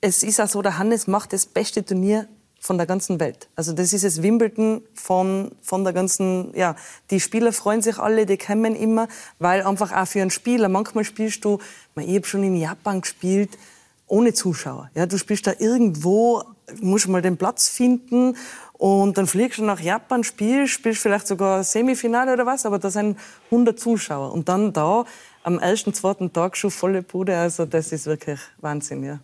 [0.00, 2.26] es ist auch so, der Hannes macht das beste Turnier
[2.58, 3.48] von der ganzen Welt.
[3.54, 6.74] Also das ist das Wimbledon von, von der ganzen, ja,
[7.10, 9.06] die Spieler freuen sich alle, die kommen immer,
[9.38, 11.58] weil einfach auch für einen Spieler, manchmal spielst du,
[11.96, 13.50] ich habe schon in Japan gespielt,
[14.12, 14.90] ohne Zuschauer.
[14.94, 16.42] Ja, du spielst da irgendwo,
[16.82, 18.36] musst mal den Platz finden
[18.74, 22.90] und dann fliegst du nach Japan, spielst, spielst vielleicht sogar Semifinale oder was, aber da
[22.90, 23.18] sind
[23.50, 24.30] 100 Zuschauer.
[24.32, 25.06] Und dann da
[25.44, 29.18] am ersten, zweiten Tag schon volle Bude, also das ist wirklich Wahnsinn, ja.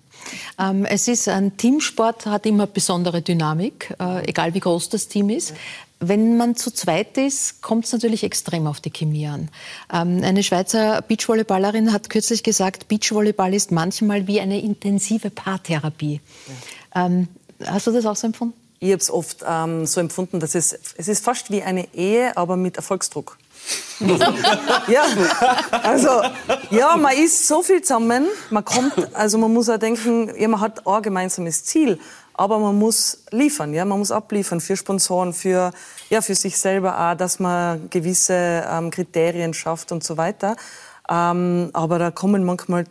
[0.59, 5.29] Ähm, es ist ein Teamsport, hat immer besondere Dynamik, äh, egal wie groß das Team
[5.29, 5.55] ist.
[6.01, 9.49] Wenn man zu zweit ist, kommt es natürlich extrem auf die Chemie an.
[9.93, 16.21] Ähm, eine Schweizer Beachvolleyballerin hat kürzlich gesagt, Beachvolleyball ist manchmal wie eine intensive Paartherapie.
[16.95, 17.27] Ähm,
[17.65, 18.55] hast du das auch so empfunden?
[18.81, 22.37] Ich habe es oft ähm, so empfunden, dass es, es ist fast wie eine Ehe,
[22.37, 23.37] aber mit Erfolgsdruck.
[24.89, 25.05] ja,
[25.83, 26.23] also
[26.71, 30.61] ja, man ist so viel zusammen, man kommt, also man muss auch denken, ja, man
[30.61, 31.99] hat ein gemeinsames Ziel,
[32.35, 35.73] aber man muss liefern, ja, man muss abliefern für Sponsoren, für
[36.11, 40.57] ja, für sich selber auch, dass man gewisse ähm, Kriterien schafft und so weiter.
[41.11, 42.85] Ähm, aber da kommen manchmal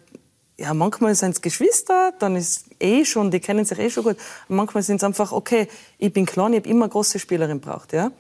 [0.60, 4.18] ja, manchmal sind es Geschwister, dann ist eh schon, die kennen sich eh schon gut.
[4.48, 5.68] Manchmal sind es einfach, okay,
[6.00, 8.12] ich bin klein, ich habe immer eine große Spielerin braucht, ja.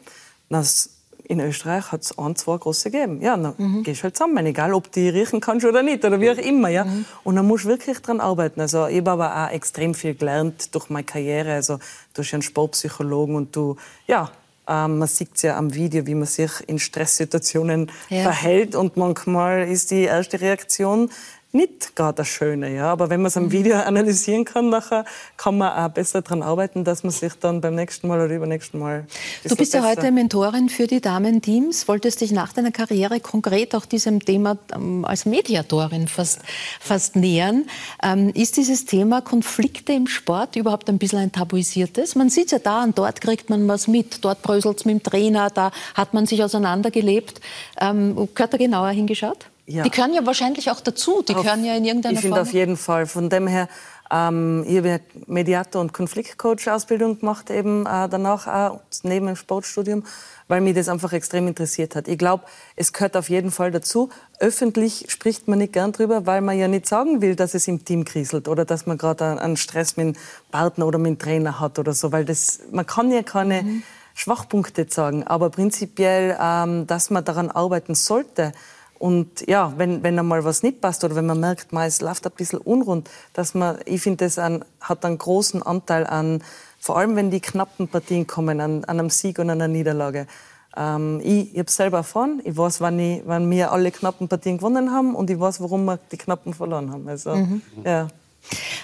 [0.50, 0.97] Das,
[1.30, 3.22] in Österreich hat es ein, zwei große gegeben.
[3.22, 6.32] Ja, dann gehst du halt zusammen, egal ob die riechen kannst oder nicht, oder wie
[6.32, 6.86] auch immer, ja.
[7.24, 8.62] Und dann musst du wirklich dran arbeiten.
[8.62, 11.54] Also ich habe aber auch extrem viel gelernt durch meine Karriere.
[11.54, 11.80] Also
[12.14, 13.76] du hast ja einen Sportpsychologen und du,
[14.08, 14.32] ja,
[14.70, 18.24] Ähm, man sieht ja am Video, wie man sich in Stresssituationen Ja.
[18.24, 21.10] verhält und manchmal ist die erste Reaktion
[21.54, 22.92] nicht gerade das Schöne, ja.
[22.92, 25.06] Aber wenn man es am Video analysieren kann, nachher
[25.38, 28.80] kann man auch besser daran arbeiten, dass man sich dann beim nächsten Mal oder übernächsten
[28.80, 29.08] Mal.
[29.48, 33.86] Du bist ja heute Mentorin für die Damenteams, wolltest dich nach deiner Karriere konkret auch
[33.86, 36.42] diesem Thema ähm, als Mediatorin fast,
[36.80, 37.66] fast nähern.
[38.04, 42.16] Ähm, ist dieses Thema Konflikte im Sport überhaupt ein bisschen ein tabuisiertes?
[42.16, 45.04] Man sieht ja da und dort kriegt man was mit, dort bröselt es mit dem
[45.04, 47.40] Trainer, da hat man sich auseinandergelebt.
[47.80, 49.48] Ähm, gehört da genauer hingeschaut?
[49.70, 49.84] Ja.
[49.84, 52.48] Die gehören ja wahrscheinlich auch dazu, die Auf- gehören ja in irgendeiner Ich finde Form.
[52.48, 53.06] auf jeden Fall.
[53.06, 53.68] Von dem her,
[54.10, 60.06] ähm, ich habe Mediator- und Konfliktcoach-Ausbildung gemacht, eben äh, danach auch neben dem Sportstudium,
[60.48, 62.08] weil mich das einfach extrem interessiert hat.
[62.08, 62.46] Ich glaube,
[62.78, 64.08] es gehört auf jeden Fall dazu.
[64.40, 67.84] Öffentlich spricht man nicht gern drüber, weil man ja nicht sagen will, dass es im
[67.84, 71.60] Team kriselt oder dass man gerade einen- Stress mit dem Partner oder mit dem Trainer
[71.60, 73.66] hat oder so, weil das, man kann ja keine
[74.14, 78.54] Schwachpunkte sagen, aber prinzipiell, ähm, dass man daran arbeiten sollte.
[79.00, 82.26] Und ja, wenn, wenn einmal was nicht passt oder wenn man merkt, man, es läuft
[82.26, 86.44] ein bisschen unrund, dass man, ich finde, das an, hat einen großen Anteil an,
[86.80, 90.28] vor allem wenn die knappen Partien kommen, an, an einem Sieg und einer Niederlage.
[90.76, 94.58] Ähm, ich ich habe selber erfahren, ich weiß, wann, ich, wann wir alle knappen Partien
[94.58, 97.08] gewonnen haben und ich weiß, warum wir die knappen verloren haben.
[97.08, 97.62] Also, Mhm.
[97.84, 98.08] ja.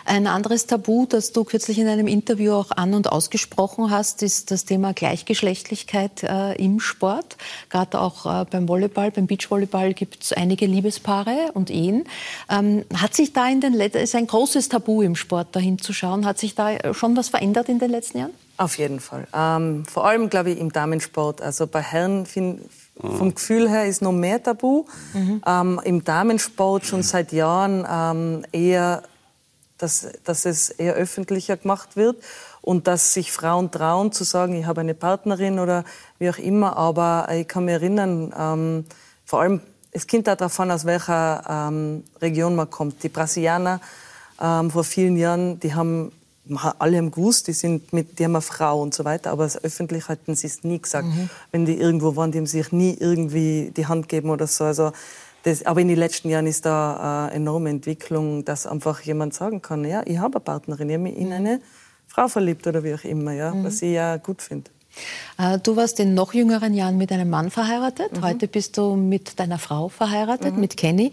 [0.05, 4.51] Ein anderes Tabu, das du kürzlich in einem Interview auch an- und ausgesprochen hast, ist
[4.51, 7.37] das Thema Gleichgeschlechtlichkeit äh, im Sport.
[7.69, 12.05] Gerade auch äh, beim Volleyball, beim Beachvolleyball gibt es einige Liebespaare und Ehen.
[12.49, 16.25] Ähm, hat sich da in den letzten, ist ein großes Tabu im Sport, da hinzuschauen.
[16.25, 18.33] Hat sich da äh, schon was verändert in den letzten Jahren?
[18.57, 19.27] Auf jeden Fall.
[19.33, 21.41] Ähm, vor allem, glaube ich, im Damensport.
[21.41, 22.61] Also bei Herren find,
[22.99, 24.85] vom Gefühl her ist noch mehr Tabu.
[25.45, 29.03] Ähm, Im Damensport schon seit Jahren ähm, eher,
[29.77, 32.17] dass, dass es eher öffentlicher gemacht wird
[32.61, 35.83] und dass sich Frauen trauen zu sagen, ich habe eine Partnerin oder
[36.19, 36.77] wie auch immer.
[36.77, 38.85] Aber ich kann mich erinnern, ähm,
[39.25, 39.61] vor allem,
[39.91, 43.03] es kommt auch davon, aus welcher ähm, Region man kommt.
[43.03, 43.81] Die Brasilianer
[44.41, 46.11] ähm, vor vielen Jahren, die haben
[46.79, 50.09] alle haben gewusst, die, sind mit, die haben eine Frau und so weiter, aber öffentlich
[50.09, 51.07] hatten sie es nie gesagt.
[51.07, 51.29] Mhm.
[51.51, 54.65] Wenn die irgendwo waren, die haben sich nie irgendwie die Hand gegeben oder so.
[54.65, 54.91] Also
[55.43, 59.61] das, aber in den letzten Jahren ist da eine enorme Entwicklung, dass einfach jemand sagen
[59.61, 61.59] kann, ja, ich habe eine Partnerin, ich habe mich in eine
[62.07, 63.63] Frau verliebt oder wie auch immer, ja, Mhm.
[63.65, 64.71] was ich ja gut finde.
[65.37, 68.11] Äh, Du warst in noch jüngeren Jahren mit einem Mann verheiratet.
[68.21, 71.11] Heute bist du mit deiner Frau verheiratet, mit Kenny.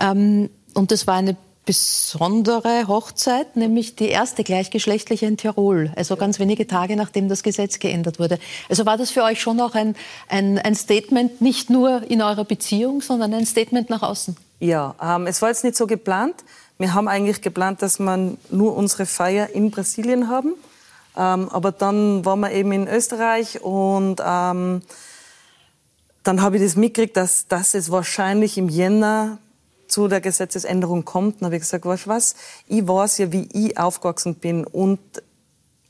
[0.00, 1.36] Ähm, Und das war eine
[1.66, 5.92] besondere Hochzeit, nämlich die erste gleichgeschlechtliche in Tirol.
[5.94, 8.38] Also ganz wenige Tage nachdem das Gesetz geändert wurde.
[8.68, 9.94] Also war das für euch schon auch ein,
[10.28, 14.36] ein, ein Statement, nicht nur in eurer Beziehung, sondern ein Statement nach außen?
[14.58, 16.36] Ja, ähm, es war jetzt nicht so geplant.
[16.78, 20.54] Wir haben eigentlich geplant, dass wir nur unsere Feier in Brasilien haben.
[21.16, 24.82] Ähm, aber dann waren wir eben in Österreich und ähm,
[26.22, 29.38] dann habe ich das mitgekriegt, dass, dass es wahrscheinlich im Jänner
[29.90, 31.40] zu der Gesetzesänderung kommt.
[31.40, 32.34] Dann habe ich gesagt, weißt du was,
[32.66, 35.00] ich weiß ja, wie ich aufgewachsen bin und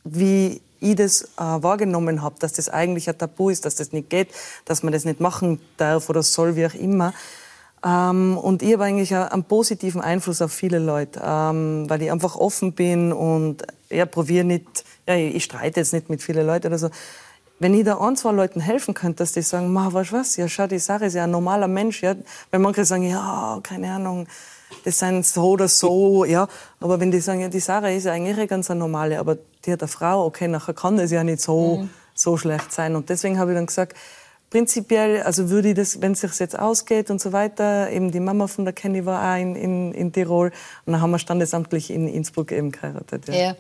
[0.05, 4.11] wie ich das äh, wahrgenommen habe, dass das eigentlich ein Tabu ist, dass das nicht
[4.11, 4.29] geht,
[4.65, 7.13] dass man das nicht machen darf oder soll, wie auch immer.
[7.85, 12.37] Ähm, und ich habe eigentlich einen positiven Einfluss auf viele Leute, ähm, weil ich einfach
[12.37, 16.69] offen bin und ja, probiere nicht, ja, ich, ich streite jetzt nicht mit vielen Leuten
[16.69, 16.91] oder so.
[17.61, 20.37] Wenn ich da ein, zwei Leuten helfen könnte, dass die sagen, Ma, weißt du was,
[20.37, 22.15] ja, schau, die Sarah ist ja ein normaler Mensch, ja.
[22.51, 24.27] Weil manche sagen, ja, keine Ahnung,
[24.83, 26.49] das sind so oder so, ja.
[26.81, 29.37] Aber wenn die sagen, ja, die Sarah ist ja eigentlich eine ganz normale, aber
[29.67, 32.97] die hat eine Frau, okay, nachher kann das ja nicht so, so schlecht sein.
[32.97, 33.95] Und deswegen habe ich dann gesagt,
[34.51, 38.19] prinzipiell, also würde ich das, wenn es sich jetzt ausgeht und so weiter, eben die
[38.21, 40.49] Mama von der Kenny war auch in, in, in Tirol
[40.87, 43.29] und dann haben wir standesamtlich in Innsbruck eben geheiratet.
[43.29, 43.55] Ja.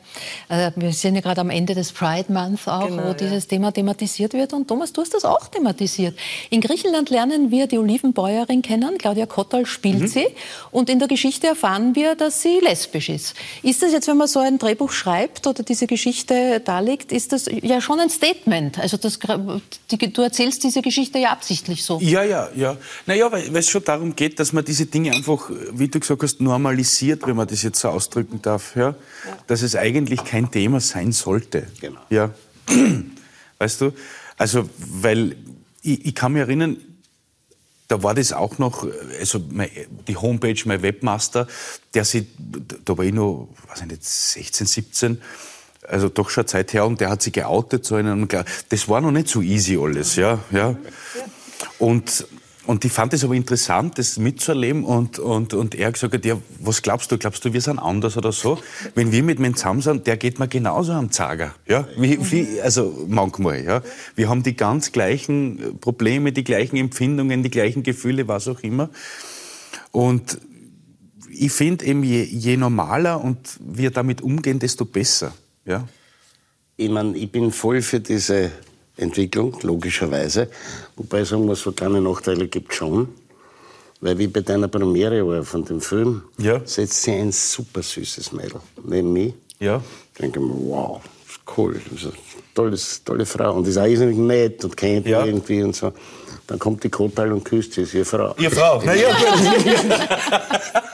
[0.49, 0.66] Ja.
[0.66, 3.14] Äh, Wir sind ja gerade am Ende des Pride Month auch, Genau, wo ja.
[3.14, 4.53] dieses Thema thematisiert wird.
[4.53, 6.18] Und Thomas, du hast das auch thematisiert.
[6.51, 8.99] In Griechenland lernen wir die Olivenbäuerin kennen.
[8.99, 10.07] Claudia Kottal spielt Mhm.
[10.09, 10.26] sie.
[10.72, 13.34] Und in der Geschichte erfahren wir, dass sie lesbisch ist.
[13.62, 17.47] Ist das jetzt, wenn man so ein Drehbuch schreibt oder diese Geschichte darlegt, ist das
[17.62, 18.78] ja schon ein Statement?
[18.78, 19.18] Also das,
[19.91, 21.99] die, du erzählst diese Geschichte ja absichtlich so.
[22.01, 22.76] Ja, ja, ja.
[23.07, 26.22] Naja, weil, weil es schon darum geht, dass man diese Dinge einfach, wie du gesagt
[26.22, 28.95] hast, normalisiert, wenn man das jetzt so ausdrücken darf, ja?
[29.47, 31.66] dass es eigentlich kein Thema sein sollte.
[31.81, 32.01] Genau.
[32.11, 32.31] Ja.
[33.59, 33.93] Weißt du?
[34.37, 35.37] Also, weil
[35.83, 36.76] ich, ich kann mich erinnern,
[37.89, 38.87] da war das auch noch,
[39.18, 39.41] also
[40.07, 41.49] die Homepage, mein Webmaster,
[41.93, 42.28] der sie,
[42.85, 45.22] da war ich noch, weiß ich nicht, 16, 17,
[45.91, 48.28] also doch schon Zeit her, und der hat sich geoutet zu einem,
[48.68, 50.76] das war noch nicht so easy alles, ja, ja.
[51.78, 52.26] Und,
[52.66, 56.36] und ich fand es aber interessant, das mitzuerleben und, und, und er hat gesagt, ja,
[56.61, 57.18] was glaubst du?
[57.18, 58.59] Glaubst du, wir sind anders oder so?
[58.95, 61.55] Wenn wir mit ihm zusammen sind, der geht mir genauso am Zager.
[61.66, 61.88] Ja?
[61.97, 63.64] Wie, wie, also manchmal.
[63.64, 63.82] Ja?
[64.14, 68.91] Wir haben die ganz gleichen Probleme, die gleichen Empfindungen, die gleichen Gefühle, was auch immer.
[69.91, 70.38] Und
[71.30, 75.32] ich finde eben, je, je normaler und wir damit umgehen, desto besser.
[75.65, 75.87] Ja?
[76.77, 78.51] Ich meine, ich bin voll für diese
[78.97, 80.49] Entwicklung, logischerweise.
[80.97, 83.09] Wobei, sagen wir, so kleine Nachteile gibt schon.
[84.03, 86.61] Weil wie bei deiner Premiere war von dem Film, ja.
[86.65, 89.35] setzt sie ein super süßes Mädel neben mich.
[89.59, 89.83] Ja.
[90.15, 91.03] Ich denke mir, wow,
[91.57, 91.79] cool.
[92.55, 93.55] Tolles, tolle Frau.
[93.57, 95.25] Und ist auch irrsinnig nett und kennt Ja.
[95.27, 95.93] irgendwie und so.
[96.47, 98.35] Dann kommt die Kotal und küsst sie, ist ihre Frau.
[98.39, 98.83] Ihr Frau?
[98.85, 99.09] Na ja,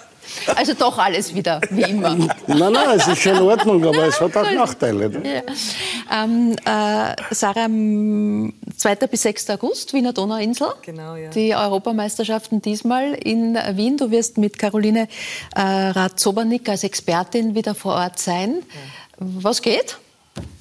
[0.54, 2.14] Also doch alles wieder, wie immer.
[2.46, 5.10] Nein, nein, es ist schon in Ordnung, aber es hat auch Nachteile.
[5.24, 6.22] Ja.
[6.24, 8.94] Ähm, äh, Sarah, am 2.
[9.10, 9.50] bis 6.
[9.50, 10.68] August, Wiener Donauinsel.
[10.82, 11.30] Genau, ja.
[11.30, 13.96] Die Europameisterschaften diesmal in Wien.
[13.96, 15.08] Du wirst mit Caroline
[15.54, 18.62] äh, Radzobernik als Expertin wieder vor Ort sein.
[19.18, 19.98] Was geht?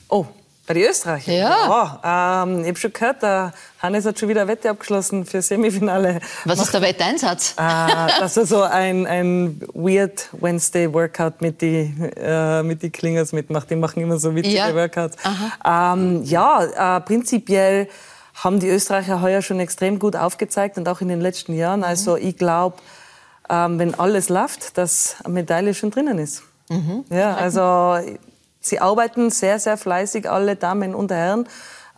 [0.09, 0.25] Oh,
[0.67, 1.35] bei den Österreichern?
[1.35, 1.99] Ja.
[2.03, 5.41] Ja, ähm, ich habe schon gehört, der Hannes hat schon wieder eine Wette abgeschlossen für
[5.41, 6.19] Semifinale.
[6.45, 7.53] Was ist der Wetteinsatz?
[7.57, 13.31] Äh, dass er so ein, ein Weird Wednesday Workout mit die, äh, mit die Klingers
[13.31, 13.69] mitmacht.
[13.69, 14.73] Die machen immer so witzige Ja.
[14.73, 15.17] Workouts.
[15.65, 17.87] Ähm, ja, äh, prinzipiell
[18.43, 21.83] haben die Österreicher heuer schon extrem gut aufgezeigt und auch in den letzten Jahren.
[21.83, 22.77] Also ich glaube,
[23.49, 26.43] ähm, wenn alles läuft, dass eine Medaille schon drinnen ist.
[27.11, 27.99] Ja, also
[28.65, 31.47] sie arbeiten sehr, sehr fleißig, alle Damen und Herren.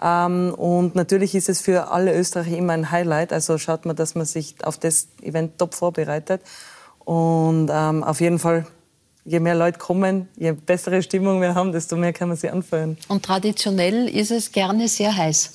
[0.02, 3.34] Ähm, und natürlich ist es für alle Österreicher immer ein Highlight.
[3.34, 6.42] Also schaut man, dass man sich auf das Event top vorbereitet.
[7.00, 8.68] Und ähm, auf jeden Fall,
[9.26, 12.98] je mehr Leute kommen, je bessere Stimmung wir haben, desto mehr kann man sie anfeuern.
[13.08, 15.54] Und traditionell ist es gerne sehr heiß.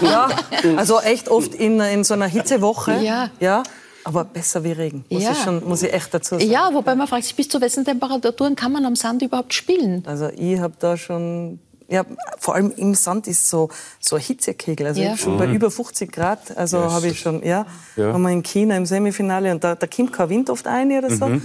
[0.00, 0.28] Ja,
[0.76, 2.98] also echt oft in, in so einer Hitzewoche.
[3.02, 3.30] Ja.
[3.40, 3.62] ja.
[4.04, 5.32] Aber besser wie Regen, muss, Ja.
[5.32, 6.50] ich, schon, muss ich echt dazu sagen.
[6.50, 10.02] Ja, wobei man fragt sich, bis zu welchen Temperaturen kann man am Sand überhaupt spielen?
[10.06, 12.04] Also ich habe da schon, ja,
[12.38, 13.68] vor allem im Sand ist so
[14.00, 14.86] so ein Hitzekegel.
[14.86, 15.06] Also Ja.
[15.06, 15.54] ich hab schon bei Mhm.
[15.54, 16.92] über 50 Grad, also Yes.
[16.92, 17.64] habe ich schon, ja,
[17.96, 18.12] Ja.
[18.12, 21.10] waren wir in China im Semifinale und da, da kommt kein Wind oft ein oder
[21.10, 21.26] so.
[21.26, 21.42] Mhm.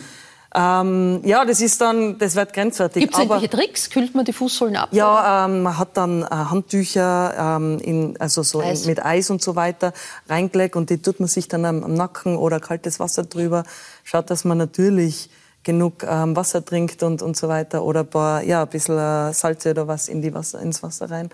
[0.57, 3.03] Ähm, ja, das ist dann, das wird grenzwertig.
[3.03, 3.91] Gibt es irgendwelche Tricks?
[3.91, 4.89] Kühlt man die Fußsohlen ab?
[4.91, 8.81] ja, ähm, man hat dann äh, Handtücher ähm, in, also so Eis.
[8.81, 9.93] In, mit Eis und so weiter
[10.27, 13.65] reingelegt und die tut man sich dann am, am Nacken oder kaltes Wasser drüber.
[14.03, 15.29] Schaut, dass man natürlich
[15.61, 19.33] genug ähm, Wasser trinkt und, und so weiter oder ein, paar, ja, ein bisschen äh,
[19.33, 21.27] Salze oder was in die Wasser, ins Wasser rein.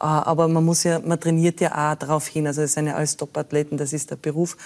[0.00, 2.46] Äh, aber man muss ja, man trainiert ja auch darauf hin.
[2.46, 4.56] Also es sind ja alles Top-Athleten, das ist der Beruf.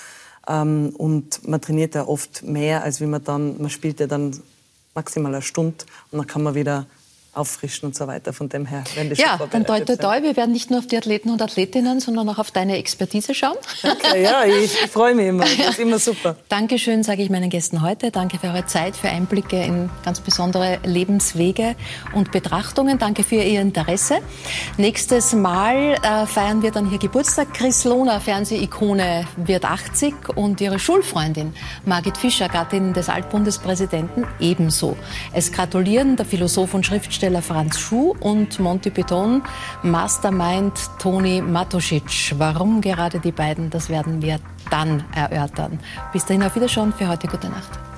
[0.48, 4.32] Ähm, und man trainiert ja oft mehr, als wie man dann, man spielt ja dann
[4.94, 6.86] maximal eine Stunde und dann kann man wieder
[7.36, 8.32] auffrischen und so weiter.
[8.32, 10.22] Von dem her, wenn das Ja, dann toi, toi, toi.
[10.22, 13.56] Wir werden nicht nur auf die Athleten und Athletinnen, sondern auch auf deine Expertise schauen.
[13.82, 15.44] Okay, ja, ich, ich freue mich immer.
[15.44, 16.36] Das ist immer super.
[16.48, 18.10] Dankeschön, sage ich meinen Gästen heute.
[18.10, 21.76] Danke für eure Zeit, für Einblicke in ganz besondere Lebenswege
[22.14, 22.98] und Betrachtungen.
[22.98, 24.18] Danke für Ihr Interesse.
[24.78, 27.52] Nächstes Mal äh, feiern wir dann hier Geburtstag.
[27.52, 31.52] Chris Lohner, Fernsehikone, wird 80 und ihre Schulfreundin
[31.84, 34.96] Margit Fischer, Gattin des Altbundespräsidenten, ebenso.
[35.32, 39.42] Es gratulieren der Philosoph und Schriftsteller Franz Schuh und Monty Python
[39.82, 42.34] Mastermind Toni Matusic.
[42.38, 44.38] Warum gerade die beiden, das werden wir
[44.70, 45.78] dann erörtern.
[46.12, 47.95] Bis dahin auf Wiederschauen, für heute gute Nacht.